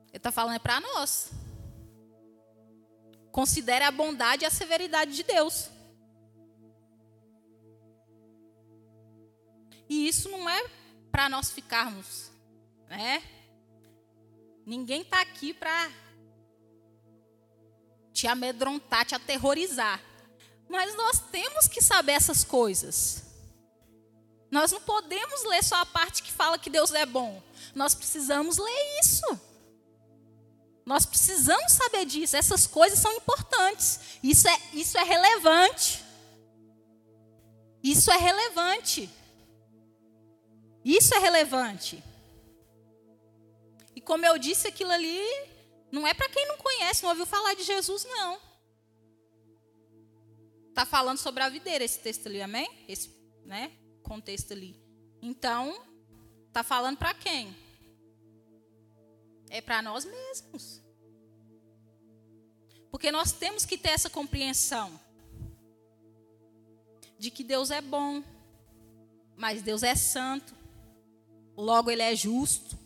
[0.09, 1.31] Ele está falando é para nós.
[3.31, 5.69] Considere a bondade e a severidade de Deus.
[9.89, 10.63] E isso não é
[11.11, 12.31] para nós ficarmos,
[12.87, 13.23] né?
[14.65, 15.91] Ninguém está aqui para
[18.21, 19.99] te amedrontar, te aterrorizar.
[20.69, 23.23] Mas nós temos que saber essas coisas.
[24.51, 27.41] Nós não podemos ler só a parte que fala que Deus é bom.
[27.73, 29.41] Nós precisamos ler isso.
[30.85, 32.37] Nós precisamos saber disso.
[32.37, 33.99] Essas coisas são importantes.
[34.21, 36.05] Isso é, isso é relevante.
[37.83, 39.09] Isso é relevante.
[40.85, 42.03] Isso é relevante.
[43.95, 45.19] E como eu disse, aquilo ali
[45.91, 48.39] não é para quem não conhece, não ouviu falar de Jesus, não.
[50.69, 52.69] Está falando sobre a videira esse texto ali, amém?
[52.87, 53.13] Esse
[53.45, 54.81] né, contexto ali.
[55.21, 55.85] Então,
[56.47, 57.53] está falando para quem?
[59.49, 60.81] É para nós mesmos.
[62.89, 64.97] Porque nós temos que ter essa compreensão
[67.19, 68.23] de que Deus é bom,
[69.35, 70.55] mas Deus é santo,
[71.55, 72.79] logo ele é justo.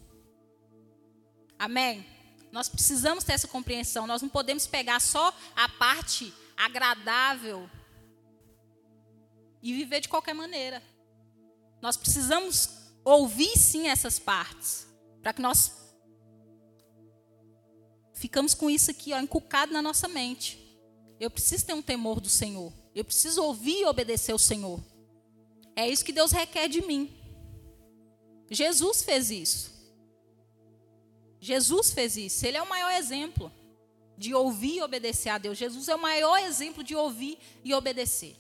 [1.58, 2.15] Amém?
[2.56, 4.08] Nós precisamos ter essa compreensão.
[4.08, 7.70] Nós não podemos pegar só a parte agradável
[9.62, 10.82] e viver de qualquer maneira.
[11.82, 12.70] Nós precisamos
[13.04, 14.88] ouvir sim essas partes,
[15.22, 15.70] para que nós
[18.14, 20.80] ficamos com isso aqui, ó, encucado na nossa mente.
[21.20, 22.72] Eu preciso ter um temor do Senhor.
[22.96, 24.82] Eu preciso ouvir e obedecer ao Senhor.
[25.76, 27.14] É isso que Deus requer de mim.
[28.50, 29.75] Jesus fez isso.
[31.40, 32.46] Jesus fez isso.
[32.46, 33.52] Ele é o maior exemplo
[34.18, 35.58] de ouvir e obedecer a Deus.
[35.58, 38.36] Jesus é o maior exemplo de ouvir e obedecer.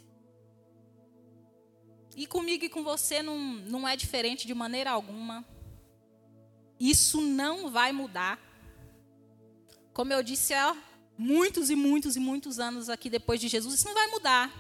[2.15, 5.45] E comigo e com você não, não é diferente de maneira alguma.
[6.79, 8.39] Isso não vai mudar.
[9.93, 10.75] Como eu disse há
[11.17, 14.51] muitos e muitos e muitos anos aqui depois de Jesus, isso não vai mudar.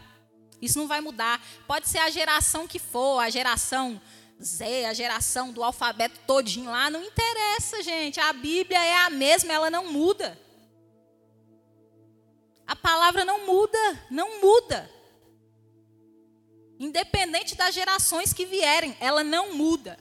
[0.61, 1.41] Isso não vai mudar.
[1.67, 4.01] Pode ser a geração que for, a geração
[4.41, 8.19] Z, a geração do alfabeto todinho lá, não interessa, gente.
[8.19, 10.37] A Bíblia é a mesma, ela não muda.
[12.67, 13.77] A palavra não muda,
[14.09, 14.89] não muda.
[16.79, 19.97] Independente das gerações que vierem, ela não muda.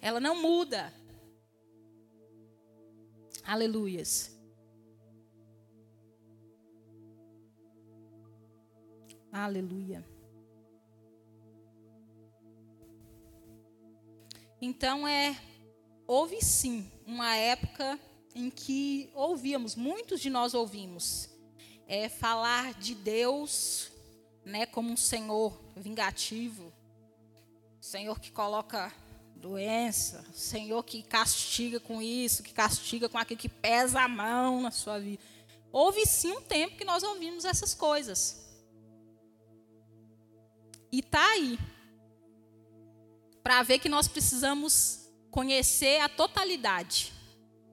[0.00, 0.92] Ela não muda.
[3.44, 4.38] Aleluias.
[9.32, 10.04] Aleluia.
[14.60, 15.36] Então é
[16.06, 17.98] houve sim uma época
[18.34, 21.30] em que ouvíamos, muitos de nós ouvimos,
[21.86, 23.90] é, falar de Deus,
[24.44, 26.72] né, como um Senhor vingativo,
[27.80, 28.92] Senhor que coloca
[29.34, 34.70] doença, Senhor que castiga com isso, que castiga com aquilo que pesa a mão na
[34.70, 35.22] sua vida.
[35.72, 38.46] Houve sim um tempo que nós ouvimos essas coisas.
[40.92, 41.58] E está aí
[43.42, 47.12] para ver que nós precisamos conhecer a totalidade,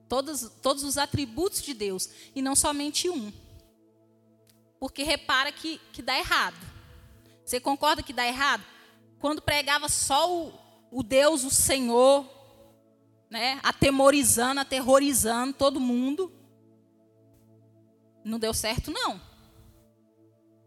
[0.08, 3.32] todos, todos os atributos de Deus, e não somente um.
[4.78, 6.56] Porque repara que, que dá errado.
[7.44, 8.64] Você concorda que dá errado?
[9.18, 10.52] Quando pregava só o,
[10.90, 12.28] o Deus, o Senhor,
[13.28, 16.32] né, atemorizando, aterrorizando todo mundo,
[18.24, 19.20] não deu certo, não.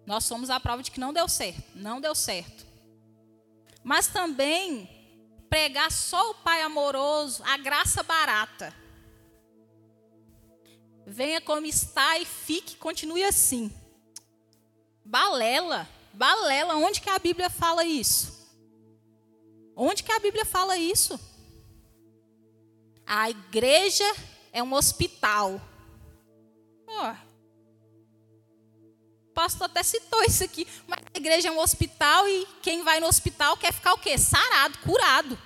[0.06, 1.64] Nós somos a prova de que não deu certo.
[1.76, 2.66] Não deu certo.
[3.84, 4.90] Mas também
[5.50, 8.74] pregar só o Pai amoroso, a graça barata.
[11.06, 13.72] Venha como está e fique, continue assim.
[15.04, 18.50] Balela, balela, onde que a Bíblia fala isso?
[19.76, 21.20] Onde que a Bíblia fala isso?
[23.06, 24.06] A igreja
[24.54, 25.60] é um hospital.
[26.88, 27.31] Oh,
[29.42, 30.68] pastor até citou isso aqui.
[30.88, 34.16] Mas a igreja é um hospital e quem vai no hospital quer ficar o quê?
[34.16, 35.38] Sarado, curado.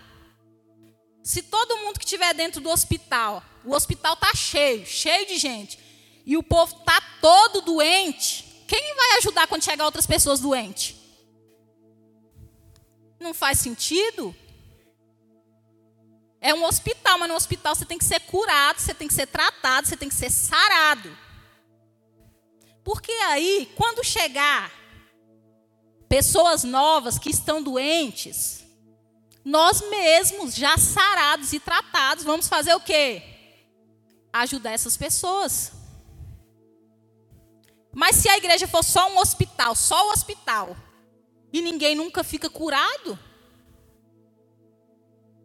[1.23, 5.79] Se todo mundo que estiver dentro do hospital, o hospital está cheio, cheio de gente,
[6.25, 10.95] e o povo está todo doente, quem vai ajudar quando chegar outras pessoas doentes?
[13.19, 14.35] Não faz sentido?
[16.41, 19.25] É um hospital, mas no hospital você tem que ser curado, você tem que ser
[19.25, 21.24] tratado, você tem que ser sarado.
[22.85, 24.71] Porque aí, quando chegar
[26.07, 28.63] pessoas novas que estão doentes,
[29.43, 33.23] nós mesmos, já sarados e tratados, vamos fazer o quê?
[34.31, 35.71] Ajudar essas pessoas.
[37.91, 40.77] Mas se a igreja for só um hospital, só o hospital,
[41.51, 43.17] e ninguém nunca fica curado,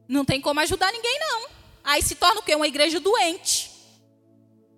[0.07, 1.49] não tem como ajudar ninguém, não.
[1.82, 2.55] Aí se torna o quê?
[2.55, 3.70] Uma igreja doente.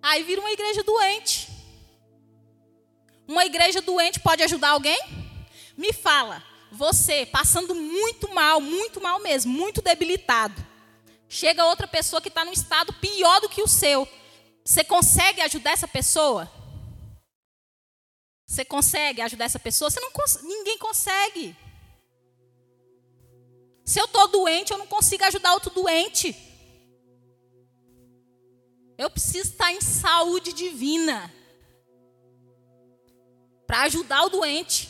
[0.01, 1.52] Aí vira uma igreja doente.
[3.27, 4.99] Uma igreja doente pode ajudar alguém?
[5.77, 10.65] Me fala, você passando muito mal, muito mal mesmo, muito debilitado.
[11.29, 14.07] Chega outra pessoa que está num estado pior do que o seu.
[14.63, 16.51] Você consegue ajudar essa pessoa?
[18.45, 19.89] Você consegue ajudar essa pessoa?
[19.89, 21.55] Você não cons ninguém consegue.
[23.85, 26.35] Se eu estou doente, eu não consigo ajudar outro doente.
[28.97, 31.33] Eu preciso estar em saúde divina
[33.73, 34.87] para ajudar o doente,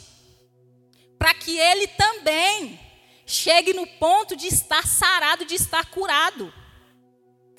[1.17, 2.77] para que ele também
[3.25, 6.53] chegue no ponto de estar sarado, de estar curado,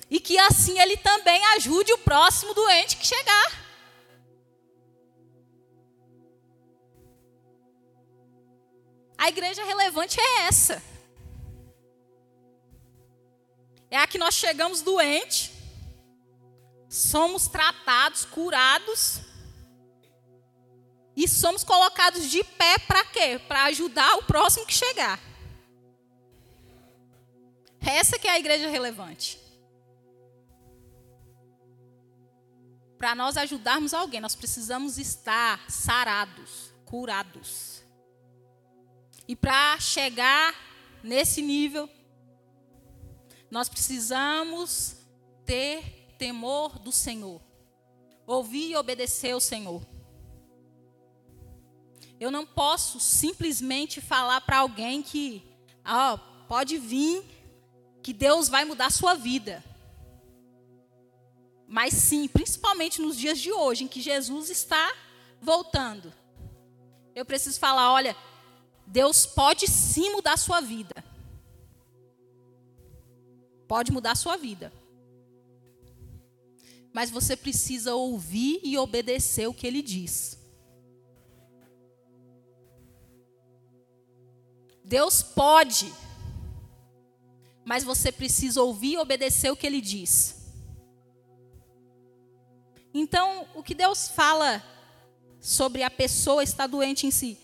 [0.07, 3.65] e que assim ele também ajude o próximo doente que chegar.
[9.17, 10.79] A igreja relevante é essa.
[13.89, 15.51] É a que nós chegamos doente,
[16.87, 19.24] somos tratados, curados
[21.45, 23.39] somos colocados de pé para quê?
[23.47, 25.19] Para ajudar o próximo que chegar.
[27.79, 29.39] Essa que é a igreja relevante.
[32.97, 37.83] Para nós ajudarmos alguém, nós precisamos estar sarados, curados.
[39.27, 40.51] E para chegar
[41.03, 41.87] nesse nível,
[43.51, 44.95] nós precisamos
[45.45, 47.39] ter temor do Senhor.
[48.25, 49.94] Ouvir e obedecer ao Senhor.
[52.19, 55.43] Eu não posso simplesmente falar para alguém que,
[55.85, 57.23] ó, pode vir,
[58.01, 59.63] que Deus vai mudar a sua vida.
[61.67, 64.93] Mas sim, principalmente nos dias de hoje, em que Jesus está
[65.41, 66.13] voltando.
[67.13, 68.15] Eu preciso falar, olha,
[68.85, 71.05] Deus pode sim mudar a sua vida
[73.67, 74.71] pode mudar a sua vida.
[76.93, 80.39] Mas você precisa ouvir e obedecer o que ele diz.
[84.95, 85.93] Deus pode,
[87.65, 90.53] mas você precisa ouvir e obedecer o que ele diz.
[92.93, 94.63] Então, o que Deus fala
[95.41, 97.37] sobre a pessoa estar doente em si?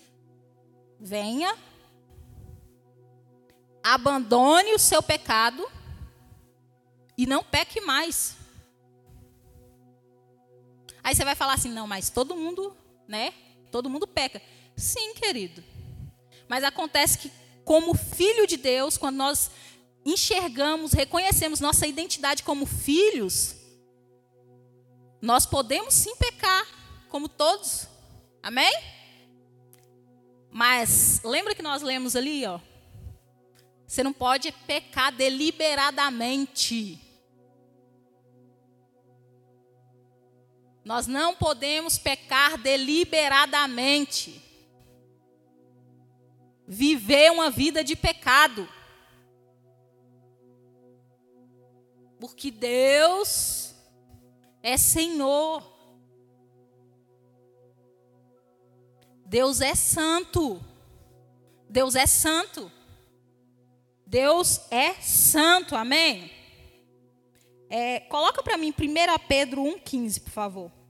[0.98, 1.54] Venha,
[3.84, 5.70] abandone o seu pecado
[7.18, 8.38] e não peque mais.
[11.04, 12.74] Aí você vai falar assim: "Não, mas todo mundo,
[13.10, 13.34] né?
[13.70, 14.42] Todo mundo peca".
[14.78, 15.62] Sim, querido.
[16.48, 17.41] Mas acontece que
[17.72, 19.50] como filho de Deus, quando nós
[20.06, 23.56] enxergamos, reconhecemos nossa identidade como filhos,
[25.22, 26.68] nós podemos sim pecar,
[27.08, 27.88] como todos.
[28.44, 28.74] Amém?
[30.52, 32.60] Mas lembra que nós lemos ali, ó?
[33.88, 37.00] Você não pode pecar deliberadamente.
[40.84, 44.51] Nós não podemos pecar deliberadamente.
[46.68, 48.68] Viver uma vida de pecado.
[52.20, 53.76] Porque Deus
[54.62, 55.64] é Senhor.
[59.26, 60.62] Deus é santo.
[61.70, 62.72] Deus é santo.
[64.06, 66.30] Deus é santo, amém?
[67.70, 70.81] É, coloca para mim 1 Pedro 1,15, por favor.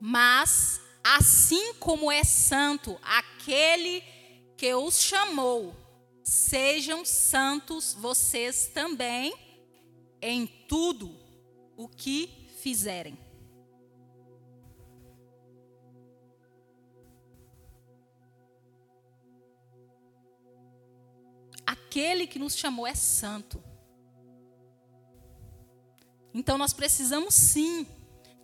[0.00, 4.02] Mas, assim como é santo aquele
[4.56, 5.74] que os chamou,
[6.22, 9.34] sejam santos vocês também
[10.20, 11.16] em tudo
[11.76, 13.18] o que fizerem.
[21.64, 23.62] Aquele que nos chamou é santo.
[26.34, 27.86] Então nós precisamos sim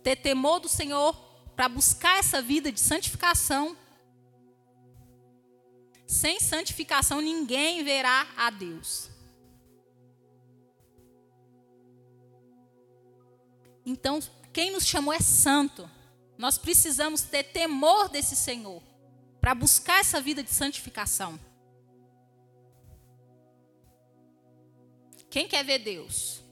[0.03, 1.24] ter temor do Senhor
[1.55, 3.77] para buscar essa vida de santificação.
[6.05, 9.09] Sem santificação ninguém verá a Deus.
[13.85, 14.19] Então,
[14.51, 15.89] quem nos chamou é santo.
[16.37, 18.81] Nós precisamos ter temor desse Senhor
[19.39, 21.39] para buscar essa vida de santificação.
[25.29, 26.43] Quem quer ver Deus?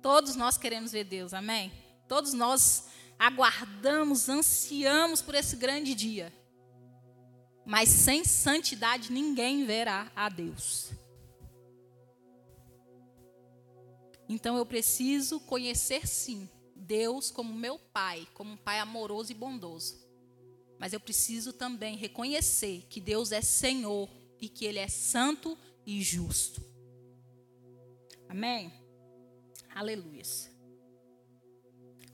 [0.00, 1.72] Todos nós queremos ver Deus, amém?
[2.08, 2.84] Todos nós
[3.18, 6.32] aguardamos, ansiamos por esse grande dia.
[7.64, 10.90] Mas sem santidade ninguém verá a Deus.
[14.28, 20.04] Então eu preciso conhecer sim Deus como meu pai, como um pai amoroso e bondoso.
[20.78, 24.08] Mas eu preciso também reconhecer que Deus é Senhor
[24.40, 26.62] e que Ele é santo e justo.
[28.28, 28.72] Amém?
[29.74, 30.22] Aleluia.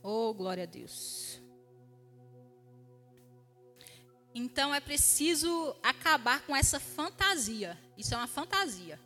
[0.03, 1.41] Oh, glória a Deus.
[4.35, 7.79] Então é preciso acabar com essa fantasia.
[7.97, 8.99] Isso é uma fantasia.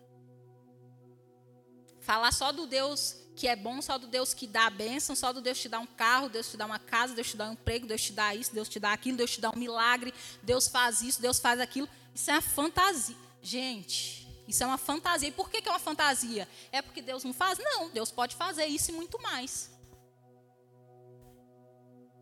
[1.99, 5.31] Falar só do Deus que é bom, só do Deus que dá a bênção, só
[5.31, 7.53] do Deus te dá um carro, Deus te dá uma casa, Deus te dá um
[7.53, 10.67] emprego, Deus te dá isso, Deus te dá aquilo, Deus te dá um milagre, Deus
[10.67, 11.87] faz isso, Deus faz aquilo.
[12.15, 13.15] Isso é uma fantasia.
[13.43, 15.29] Gente, isso é uma fantasia.
[15.29, 16.47] E por que, que é uma fantasia?
[16.71, 17.59] É porque Deus não faz?
[17.59, 19.76] Não, Deus pode fazer isso e muito mais.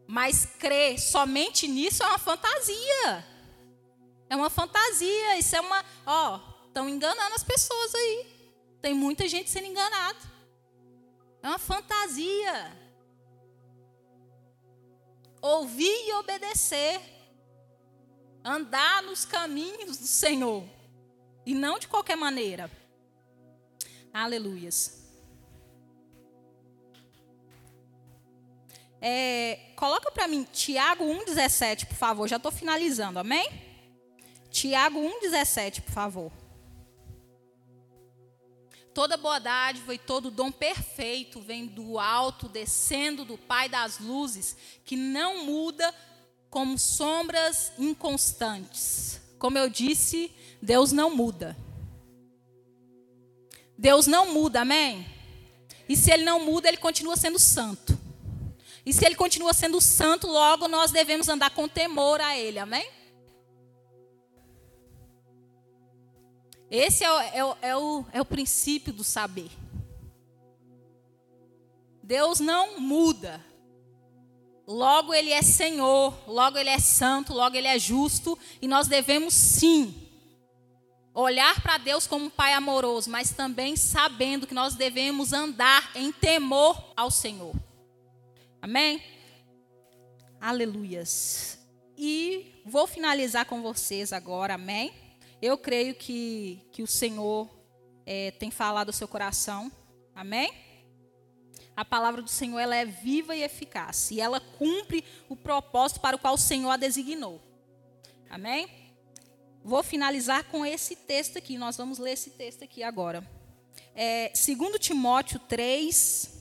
[0.08, 3.26] Mas crer somente nisso é uma fantasia.
[4.30, 5.38] É uma fantasia.
[5.38, 5.84] Isso é uma.
[6.06, 8.26] Ó, estão enganando as pessoas aí.
[8.82, 10.20] Tem muita gente sendo enganada.
[11.42, 12.86] É uma fantasia.
[15.42, 17.02] Ouvir e obedecer.
[18.44, 20.64] Andar nos caminhos do Senhor.
[21.46, 22.70] E não de qualquer maneira.
[24.14, 25.05] Aleluias.
[29.08, 32.28] É, coloca para mim Tiago 1,17, por favor.
[32.28, 33.48] Já estou finalizando, amém?
[34.50, 36.32] Tiago 1,17, por favor.
[38.96, 44.58] Toda boa dádiva e todo dom perfeito vem do alto, descendo do Pai das luzes,
[44.84, 45.94] que não muda
[46.50, 49.22] como sombras inconstantes.
[49.38, 51.56] Como eu disse Deus não muda.
[53.78, 55.06] Deus não muda, amém?
[55.88, 58.05] E se ele não muda, ele continua sendo santo.
[58.86, 62.88] E se ele continua sendo santo, logo nós devemos andar com temor a ele, amém?
[66.70, 69.50] Esse é o, é o, é o, é o princípio do saber.
[72.04, 73.44] Deus não muda.
[74.68, 79.34] Logo ele é Senhor, logo ele é santo, logo ele é justo, e nós devemos
[79.34, 80.06] sim
[81.14, 86.12] olhar para Deus como um pai amoroso, mas também sabendo que nós devemos andar em
[86.12, 87.56] temor ao Senhor.
[88.66, 89.00] Amém?
[90.42, 91.60] Aleluias.
[91.96, 94.92] E vou finalizar com vocês agora, amém?
[95.40, 97.48] Eu creio que, que o Senhor
[98.08, 99.72] é, tem falado ao seu coração,
[100.16, 100.52] amém?
[101.78, 106.16] A palavra do Senhor ela é viva e eficaz, e ela cumpre o propósito para
[106.16, 107.40] o qual o Senhor a designou.
[108.32, 108.68] Amém?
[109.64, 111.56] Vou finalizar com esse texto aqui.
[111.56, 113.24] Nós vamos ler esse texto aqui agora.
[113.94, 116.35] É, 2 Timóteo 3.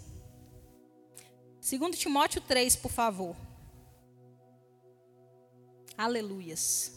[1.64, 3.34] 2 Timóteo 3, por favor.
[5.96, 6.92] Aleluias.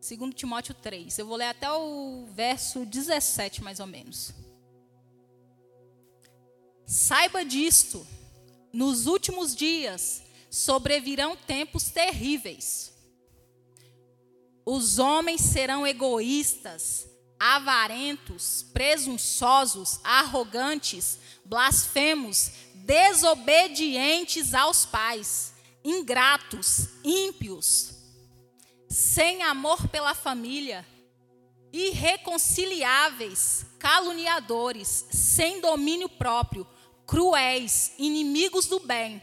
[0.00, 1.18] 2 Timóteo 3.
[1.18, 4.32] Eu vou ler até o verso 17, mais ou menos.
[6.84, 8.04] Saiba disto:
[8.72, 12.98] nos últimos dias sobrevirão tempos terríveis
[14.70, 17.08] os homens serão egoístas,
[17.38, 27.94] avarentos, presunçosos, arrogantes, blasfemos, desobedientes aos pais, ingratos, ímpios,
[28.88, 30.86] sem amor pela família,
[31.72, 36.66] irreconciliáveis, caluniadores, sem domínio próprio,
[37.06, 39.22] cruéis, inimigos do bem,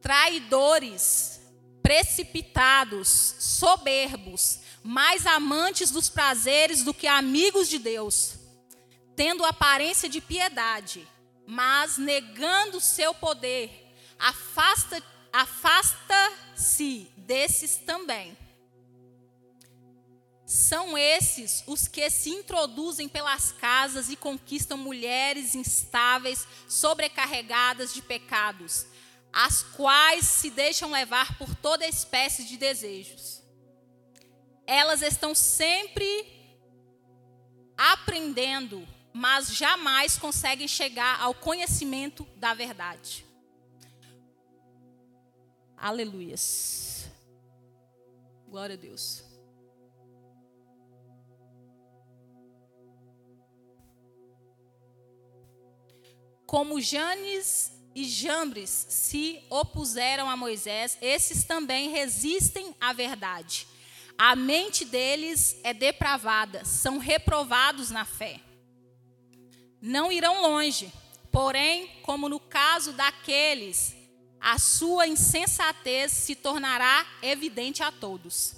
[0.00, 1.40] traidores,
[1.82, 3.08] precipitados,
[3.38, 8.38] soberbos, mais amantes dos prazeres do que amigos de Deus,
[9.14, 11.06] tendo aparência de piedade,
[11.46, 15.02] mas negando seu poder, afasta
[15.32, 18.36] afasta-se desses também.
[20.44, 28.84] São esses os que se introduzem pelas casas e conquistam mulheres instáveis, sobrecarregadas de pecados,
[29.32, 33.39] as quais se deixam levar por toda espécie de desejos.
[34.72, 36.06] Elas estão sempre
[37.76, 43.26] aprendendo, mas jamais conseguem chegar ao conhecimento da verdade.
[45.76, 47.10] Aleluias.
[48.46, 49.24] Glória a Deus.
[56.46, 63.66] Como Janes e Jambres se opuseram a Moisés, esses também resistem à verdade.
[64.22, 68.38] A mente deles é depravada, são reprovados na fé.
[69.80, 70.92] Não irão longe,
[71.32, 73.96] porém, como no caso daqueles
[74.38, 78.56] a sua insensatez se tornará evidente a todos.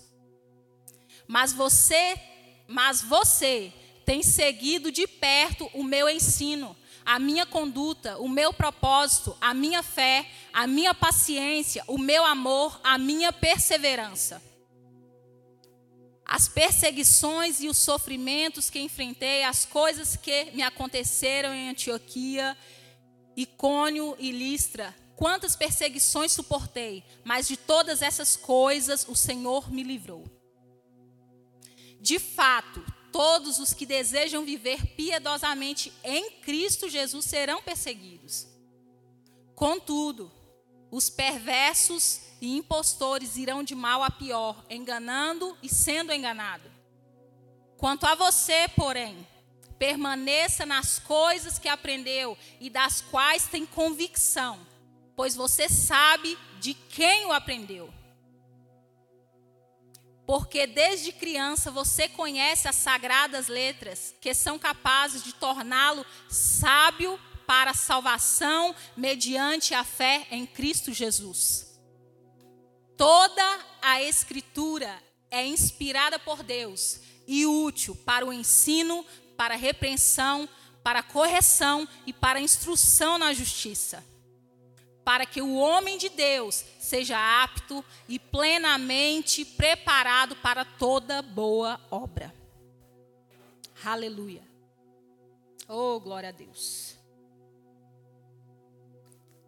[1.29, 2.21] Mas você,
[2.67, 3.73] mas você
[4.05, 9.85] tem seguido de perto o meu ensino, a minha conduta, o meu propósito, a minha
[9.85, 14.51] fé, a minha paciência, o meu amor, a minha perseverança.
[16.33, 22.57] As perseguições e os sofrimentos que enfrentei, as coisas que me aconteceram em Antioquia,
[23.37, 30.25] Icônio e Listra, quantas perseguições suportei, mas de todas essas coisas o Senhor me livrou.
[32.01, 38.47] De fato, todos os que desejam viver piedosamente em Cristo Jesus serão perseguidos.
[39.55, 40.33] Contudo,
[40.91, 46.71] os perversos e impostores irão de mal a pior, enganando e sendo enganado.
[47.79, 49.27] Quanto a você, porém,
[49.79, 54.71] permaneça nas coisas que aprendeu e das quais tem convicção
[55.17, 57.93] pois você sabe de quem o aprendeu.
[60.27, 67.73] Porque desde criança você conhece as sagradas letras que são capazes de torná-lo sábio para
[67.73, 71.72] a salvação mediante a fé em Cristo Jesus.
[73.03, 79.05] Toda a Escritura é inspirada por Deus e útil para o ensino,
[79.37, 80.49] para a repreensão,
[80.85, 84.05] para a correção e para a instrução na justiça
[85.05, 92.33] para que o homem de Deus seja apto e plenamente preparado para toda boa obra.
[93.85, 94.45] Aleluia.
[95.67, 96.97] Oh, glória a Deus.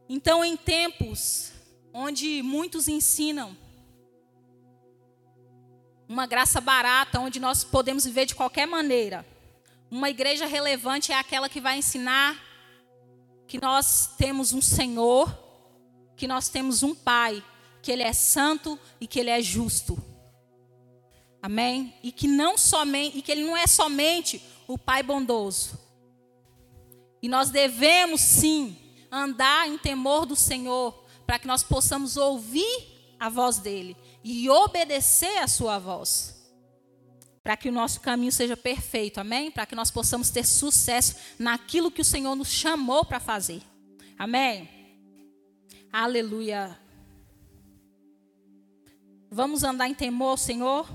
[0.09, 1.54] Então, em tempos
[1.95, 3.57] onde muitos ensinam
[6.07, 9.25] uma graça barata, onde nós podemos viver de qualquer maneira,
[9.91, 12.39] uma igreja relevante é aquela que vai ensinar
[13.47, 15.45] que nós temos um Senhor
[16.17, 17.43] que nós temos um Pai,
[17.83, 20.03] que Ele é santo e que Ele é justo.
[21.43, 21.95] Amém?
[22.03, 25.79] E que não somente, e que Ele não é somente o Pai bondoso.
[27.21, 28.77] E nós devemos sim
[29.11, 35.39] andar em temor do Senhor, para que nós possamos ouvir a voz dele e obedecer
[35.39, 36.35] a sua voz.
[37.43, 39.51] Para que o nosso caminho seja perfeito, amém?
[39.51, 43.63] Para que nós possamos ter sucesso naquilo que o Senhor nos chamou para fazer.
[44.19, 44.69] Amém?
[45.93, 46.79] Aleluia.
[49.31, 50.89] Vamos andar em temor Senhor?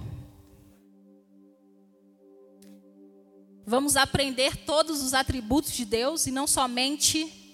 [3.66, 7.49] Vamos aprender todos os atributos de Deus e não somente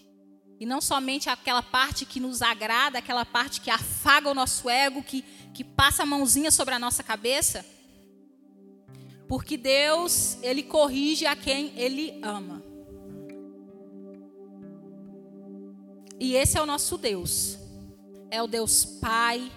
[0.60, 5.04] e não somente aquela parte que nos agrada, aquela parte que afaga o nosso ego,
[5.04, 7.66] que, que passa a mãozinha sobre a nossa cabeça.
[9.28, 12.64] Porque Deus, Ele corrige a quem Ele ama.
[16.20, 17.58] E esse é o nosso Deus.
[18.32, 19.52] É o Deus Pai,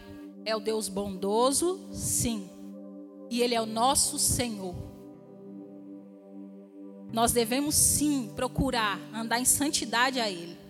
[0.45, 2.51] é o Deus bondoso, sim.
[3.31, 4.75] E Ele é o nosso Senhor.
[7.13, 10.68] Nós devemos sim procurar andar em santidade a Ele.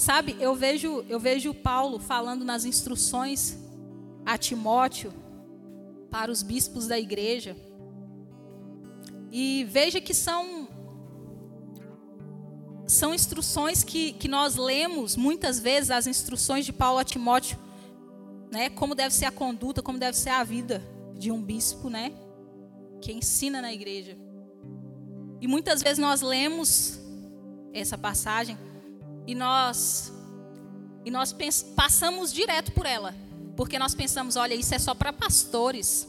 [0.00, 3.58] Sabe, eu vejo, eu vejo Paulo falando nas instruções
[4.24, 5.12] a Timóteo
[6.10, 7.54] para os bispos da igreja.
[9.30, 10.66] E veja que são
[12.86, 17.58] são instruções que, que nós lemos muitas vezes, as instruções de Paulo a Timóteo,
[18.50, 18.70] né?
[18.70, 20.82] Como deve ser a conduta, como deve ser a vida
[21.18, 22.10] de um bispo, né?
[23.02, 24.16] Que ensina na igreja.
[25.42, 26.98] E muitas vezes nós lemos
[27.74, 28.56] essa passagem
[29.30, 30.12] e nós
[31.04, 31.32] e nós
[31.76, 33.14] passamos direto por ela,
[33.56, 36.08] porque nós pensamos, olha, isso é só para pastores.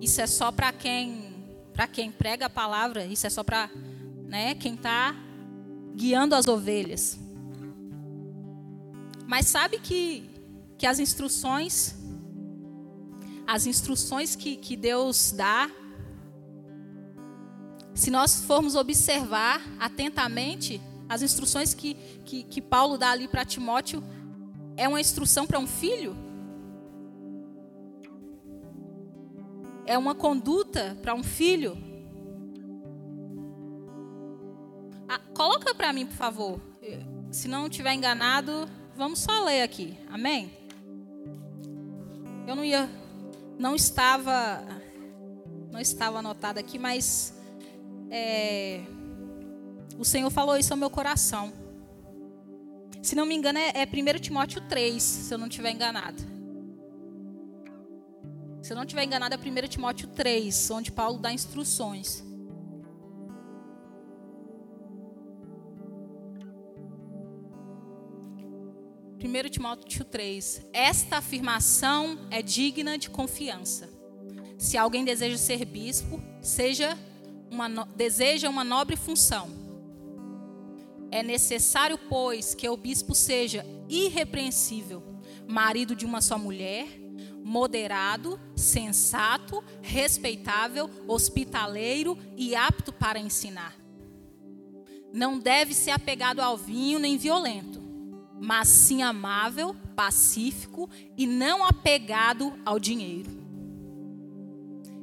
[0.00, 1.34] Isso é só para quem
[1.74, 3.70] para quem prega a palavra, isso é só para
[4.24, 4.54] né?
[4.54, 5.14] Quem está
[5.94, 7.18] guiando as ovelhas.
[9.26, 10.30] Mas sabe que,
[10.78, 11.94] que as instruções,
[13.46, 15.70] as instruções que, que Deus dá,
[17.94, 21.94] se nós formos observar atentamente, as instruções que,
[22.24, 24.02] que, que Paulo dá ali para Timóteo,
[24.76, 26.16] é uma instrução para um filho?
[29.86, 31.76] É uma conduta para um filho?
[35.08, 36.60] Ah, coloca para mim, por favor.
[37.30, 39.98] Se não estiver enganado, vamos só ler aqui.
[40.10, 40.50] Amém?
[42.46, 42.88] Eu não ia,
[43.58, 44.62] não estava,
[45.70, 47.34] não estava anotado aqui, mas
[48.10, 48.82] é,
[49.98, 51.52] o Senhor falou isso ao meu coração.
[53.02, 56.22] Se não me engano, é, é 1 Timóteo 3, se eu não estiver enganado.
[58.62, 62.24] Se eu não estiver enganado, é 1 Timóteo 3, onde Paulo dá instruções.
[69.18, 70.68] Primeiro Timóteo 3.
[70.72, 73.88] Esta afirmação é digna de confiança.
[74.56, 76.96] Se alguém deseja ser bispo, seja
[77.50, 79.57] uma, deseja uma nobre função
[81.10, 85.02] é necessário, pois, que o bispo seja irrepreensível,
[85.46, 86.86] marido de uma só mulher,
[87.42, 93.74] moderado, sensato, respeitável, hospitaleiro e apto para ensinar.
[95.12, 97.82] Não deve ser apegado ao vinho nem violento,
[98.38, 103.47] mas sim amável, pacífico e não apegado ao dinheiro.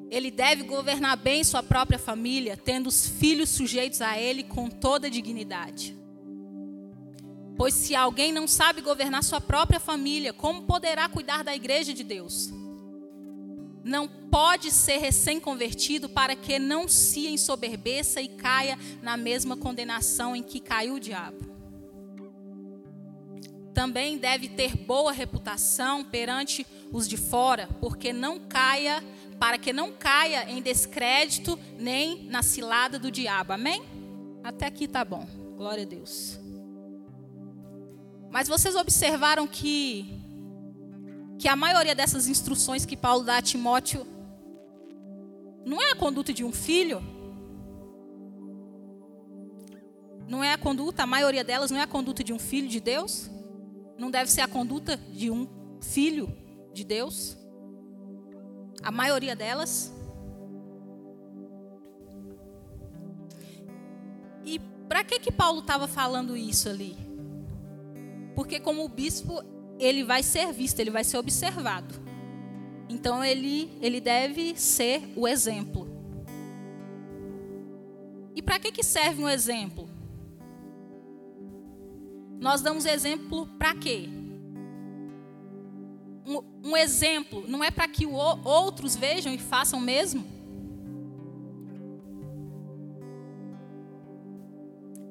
[0.09, 5.09] Ele deve governar bem sua própria família, tendo os filhos sujeitos a ele com toda
[5.09, 5.97] dignidade.
[7.57, 12.03] Pois se alguém não sabe governar sua própria família, como poderá cuidar da igreja de
[12.03, 12.49] Deus?
[13.83, 20.43] Não pode ser recém-convertido para que não se ensoberbeça e caia na mesma condenação em
[20.43, 21.55] que caiu o diabo.
[23.73, 29.03] Também deve ter boa reputação perante os de fora, porque não caia,
[29.39, 33.53] para que não caia em descrédito nem na cilada do diabo.
[33.53, 33.83] Amém?
[34.43, 35.27] Até aqui tá bom.
[35.57, 36.39] Glória a Deus.
[38.29, 40.21] Mas vocês observaram que
[41.37, 44.07] que a maioria dessas instruções que Paulo dá a Timóteo
[45.65, 47.03] não é a conduta de um filho?
[50.27, 52.79] Não é a conduta, a maioria delas não é a conduta de um filho de
[52.79, 53.29] Deus?
[53.97, 55.47] Não deve ser a conduta de um
[55.81, 56.35] filho
[56.73, 57.37] de Deus?
[58.85, 59.91] A maioria delas?
[64.45, 66.95] E para que que Paulo estava falando isso ali?
[68.35, 69.41] Porque como o bispo,
[69.79, 71.95] ele vai ser visto, ele vai ser observado.
[72.87, 75.87] Então ele ele deve ser o exemplo.
[78.35, 79.89] E para que que serve um exemplo?
[82.39, 84.14] Nós damos exemplo para quê?
[86.25, 90.25] Um, um, exemplo não é para que outros vejam e façam mesmo?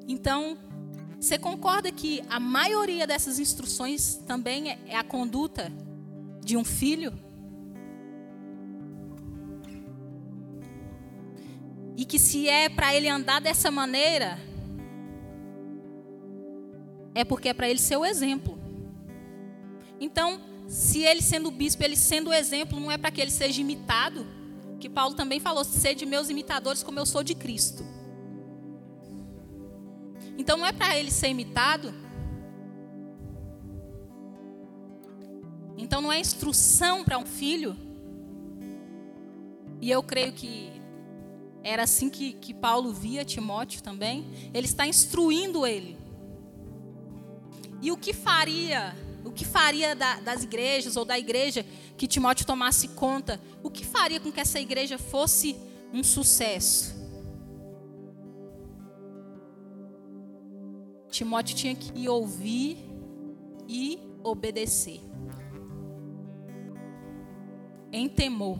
[0.07, 0.57] Então,
[1.19, 5.71] você concorda que a maioria dessas instruções também é, é a conduta
[6.43, 7.13] de um filho?
[11.97, 14.37] E que se é para ele andar dessa maneira,
[17.15, 18.59] é porque é para ele ser o exemplo.
[19.99, 23.61] Então, se ele sendo bispo, ele sendo o exemplo, não é para que ele seja
[23.61, 24.25] imitado,
[24.79, 27.83] que Paulo também falou: sede meus imitadores como eu sou de Cristo.
[30.37, 31.93] Então não é para ele ser imitado.
[35.77, 37.75] Então não é instrução para um filho.
[39.81, 40.71] E eu creio que
[41.63, 44.25] era assim que, que Paulo via Timóteo também.
[44.53, 45.97] Ele está instruindo ele.
[47.81, 48.95] E o que faria,
[49.25, 51.65] o que faria da, das igrejas ou da igreja
[51.97, 53.41] que Timóteo tomasse conta?
[53.63, 55.57] O que faria com que essa igreja fosse
[55.91, 56.93] um sucesso?
[61.09, 62.77] Timóteo tinha que ouvir
[63.67, 65.01] e obedecer.
[67.91, 68.59] Em temor.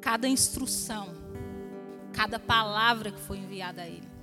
[0.00, 1.08] Cada instrução,
[2.12, 4.15] cada palavra que foi enviada a ele.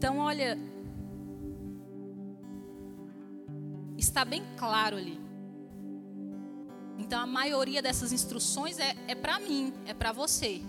[0.00, 0.58] Então, olha,
[3.98, 5.20] está bem claro ali.
[6.98, 10.62] Então, a maioria dessas instruções é, é para mim, é para você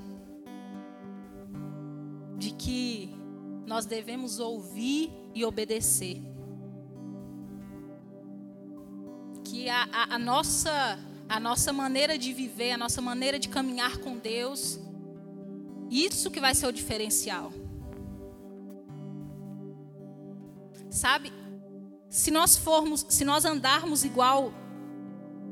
[2.37, 3.09] de que
[3.65, 6.21] nós devemos ouvir e obedecer.
[9.45, 13.95] Que a, a, a nossa, a nossa maneira de viver, a nossa maneira de caminhar
[13.99, 14.77] com Deus.
[15.89, 17.53] Isso que vai ser o diferencial.
[20.91, 21.31] Sabe?
[22.09, 24.53] Se nós formos, se nós andarmos igual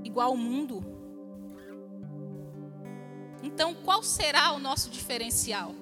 [0.04, 0.84] igual o mundo,
[3.42, 5.74] então qual será o nosso diferencial?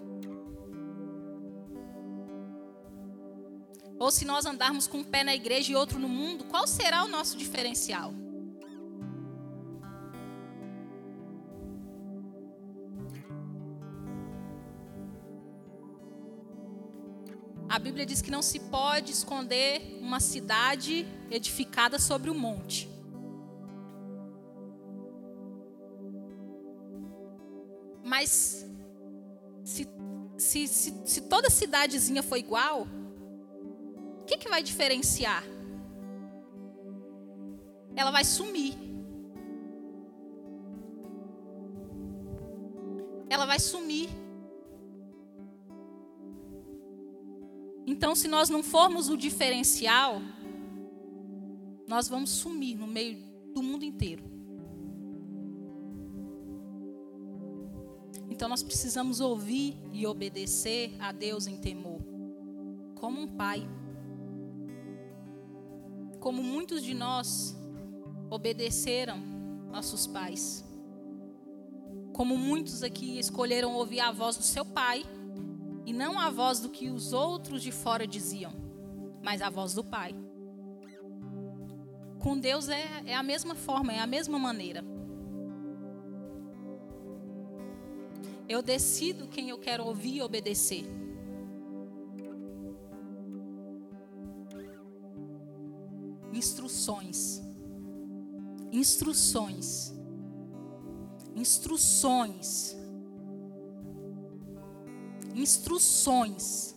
[4.00, 7.04] Ou se nós andarmos com um pé na igreja e outro no mundo, qual será
[7.04, 8.14] o nosso diferencial?
[17.78, 22.90] A Bíblia diz que não se pode esconder uma cidade edificada sobre o um monte.
[28.04, 28.66] Mas
[29.64, 29.88] se,
[30.40, 32.88] se, se, se toda cidadezinha for igual,
[34.22, 35.44] o que, que vai diferenciar?
[37.96, 38.74] Ela vai sumir.
[43.30, 44.10] Ela vai sumir.
[47.98, 50.22] Então, se nós não formos o diferencial,
[51.88, 53.18] nós vamos sumir no meio
[53.56, 54.24] do mundo inteiro.
[58.30, 62.00] Então, nós precisamos ouvir e obedecer a Deus em temor,
[62.94, 63.68] como um pai.
[66.20, 67.58] Como muitos de nós
[68.30, 69.18] obedeceram
[69.72, 70.64] nossos pais.
[72.14, 75.04] Como muitos aqui escolheram ouvir a voz do seu pai
[75.88, 78.52] e não a voz do que os outros de fora diziam,
[79.24, 80.14] mas a voz do Pai.
[82.20, 84.84] Com Deus é, é a mesma forma, é a mesma maneira.
[88.50, 90.86] Eu decido quem eu quero ouvir e obedecer.
[96.34, 97.42] Instruções.
[98.74, 99.94] Instruções.
[101.34, 102.77] Instruções
[105.48, 106.76] instruções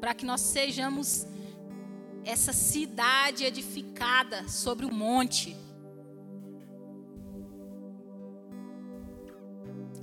[0.00, 1.26] para que nós sejamos
[2.24, 5.56] essa cidade edificada sobre o monte.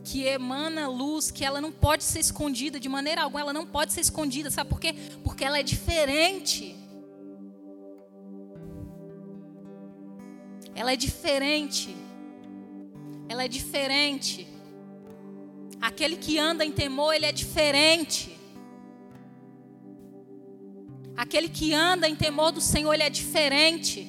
[0.03, 3.93] Que emana luz, que ela não pode ser escondida de maneira alguma, ela não pode
[3.93, 4.93] ser escondida, sabe por quê?
[5.23, 6.75] Porque ela é diferente.
[10.75, 11.95] Ela é diferente.
[13.27, 14.48] Ela é diferente.
[15.81, 18.37] Aquele que anda em temor, ele é diferente.
[21.15, 24.07] Aquele que anda em temor do Senhor, ele é diferente.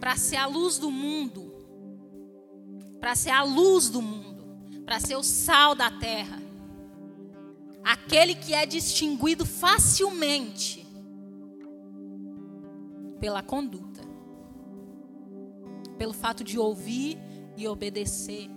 [0.00, 1.52] Para ser a luz do mundo,
[3.00, 4.44] para ser a luz do mundo,
[4.84, 6.40] para ser o sal da terra.
[7.84, 10.86] Aquele que é distinguido facilmente
[13.20, 14.07] pela conduta
[15.98, 17.18] pelo fato de ouvir
[17.56, 18.48] e obedecer.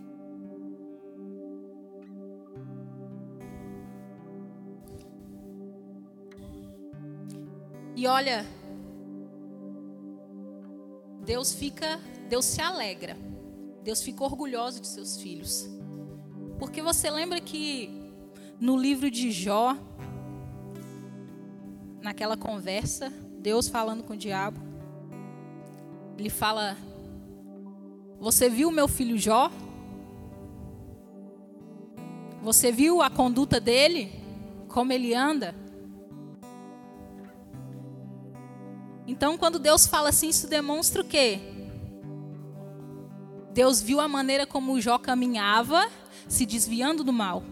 [7.96, 8.46] E olha,
[11.26, 13.18] Deus fica, Deus se alegra.
[13.84, 15.68] Deus fica orgulhoso de seus filhos.
[16.60, 17.90] Porque você lembra que
[18.60, 19.76] no livro de Jó,
[22.02, 24.60] naquela conversa, Deus falando com o diabo,
[26.18, 26.78] ele fala
[28.22, 29.52] você viu meu filho Jó?
[32.44, 34.12] Você viu a conduta dele?
[34.68, 35.56] Como ele anda?
[39.08, 41.40] Então, quando Deus fala assim, isso demonstra o quê?
[43.52, 45.90] Deus viu a maneira como Jó caminhava,
[46.28, 47.44] se desviando do mal.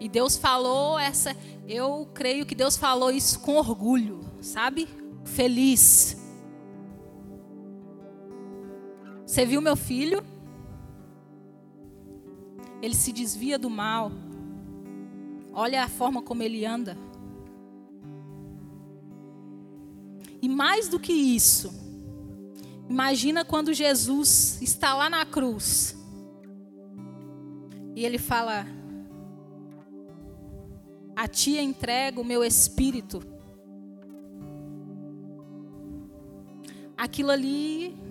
[0.00, 1.36] E Deus falou essa,
[1.68, 4.88] eu creio que Deus falou isso com orgulho, sabe?
[5.24, 6.23] Feliz.
[9.34, 10.22] Você viu meu filho?
[12.80, 14.12] Ele se desvia do mal.
[15.52, 16.96] Olha a forma como ele anda.
[20.40, 21.74] E mais do que isso,
[22.88, 25.96] imagina quando Jesus está lá na cruz.
[27.96, 28.64] E ele fala:
[31.16, 33.20] A ti entrego o meu espírito.
[36.96, 38.03] Aquilo ali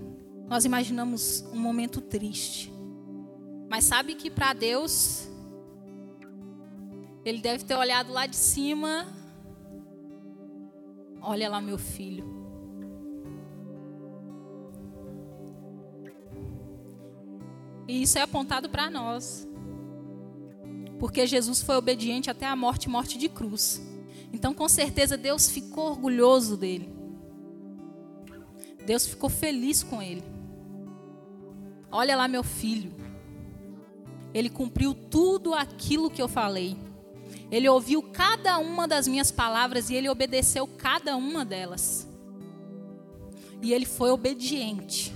[0.48, 2.72] nós imaginamos um momento triste.
[3.70, 5.28] Mas sabe que para Deus,
[7.26, 9.08] Ele deve ter olhado lá de cima.
[11.22, 12.44] Olha lá, meu filho.
[17.88, 19.48] E isso é apontado para nós.
[21.00, 23.82] Porque Jesus foi obediente até a morte morte de cruz.
[24.32, 26.89] Então, com certeza, Deus ficou orgulhoso dele.
[28.86, 30.32] Deus ficou feliz com ele.
[31.96, 32.91] Olha lá, meu filho.
[34.34, 36.76] Ele cumpriu tudo aquilo que eu falei.
[37.52, 42.08] Ele ouviu cada uma das minhas palavras e ele obedeceu cada uma delas.
[43.62, 45.14] E ele foi obediente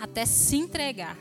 [0.00, 1.18] até se entregar.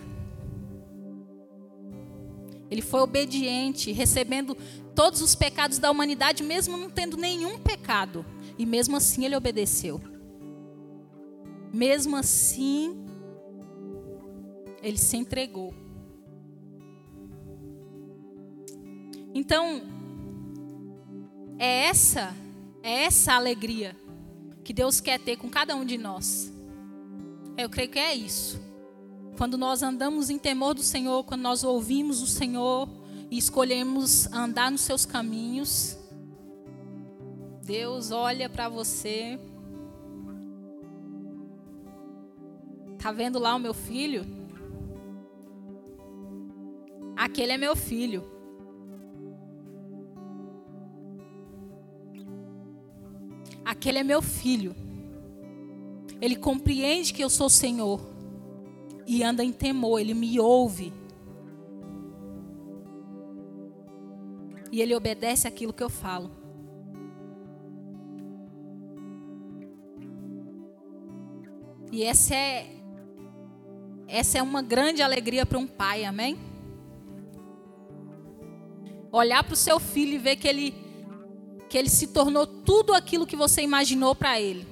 [2.72, 4.58] Ele foi obediente, recebendo
[4.96, 8.26] todos os pecados da humanidade, mesmo não tendo nenhum pecado.
[8.58, 10.02] E mesmo assim ele obedeceu.
[11.74, 13.03] Mesmo assim,
[14.84, 15.74] ele se entregou.
[19.34, 19.82] Então,
[21.58, 22.36] é essa,
[22.84, 23.96] é essa alegria
[24.64, 26.54] que Deus quer ter com cada um de nós.
[27.58, 28.62] Eu creio que é isso.
[29.38, 32.88] Quando nós andamos em temor do Senhor, quando nós ouvimos o Senhor
[33.32, 35.98] e escolhemos andar nos seus caminhos,
[37.64, 39.40] Deus olha para você.
[43.00, 44.43] Tá vendo lá o meu filho?
[47.24, 48.22] Aquele é meu filho.
[53.64, 54.76] Aquele é meu filho.
[56.20, 58.02] Ele compreende que eu sou Senhor
[59.08, 60.92] e anda em temor, ele me ouve.
[64.70, 66.30] E ele obedece aquilo que eu falo.
[71.90, 72.70] E essa é
[74.10, 76.53] essa é uma grande alegria para um pai, amém?
[79.14, 80.74] Olhar para o seu filho e ver que ele
[81.70, 84.68] que ele se tornou tudo aquilo que você imaginou para ele.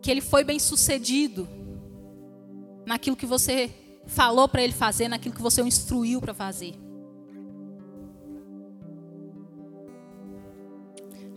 [0.00, 1.48] Que ele foi bem-sucedido
[2.86, 3.70] naquilo que você
[4.06, 6.74] falou para ele fazer, naquilo que você o instruiu para fazer.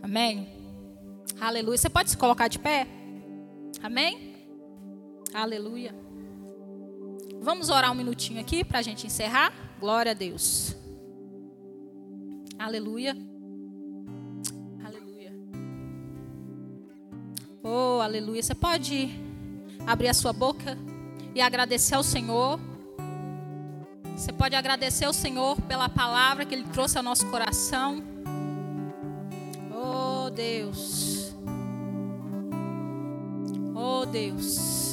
[0.02, 0.48] Amém?
[1.40, 1.78] Aleluia.
[1.78, 2.88] Você pode se colocar de pé?
[3.84, 4.36] Amém?
[5.34, 5.94] Aleluia.
[7.42, 9.54] Vamos orar um minutinho aqui para a gente encerrar?
[9.80, 10.77] Glória a Deus.
[12.60, 13.16] Aleluia.
[14.84, 15.34] Aleluia.
[17.64, 18.44] Oh, aleluia.
[18.44, 19.10] Você pode
[19.86, 20.78] abrir a sua boca?
[21.38, 22.60] e agradecer ao Senhor.
[24.16, 28.04] Você pode agradecer ao Senhor pela palavra que Ele trouxe ao nosso coração.
[29.72, 31.36] Oh Deus.
[33.76, 34.87] Oh Deus.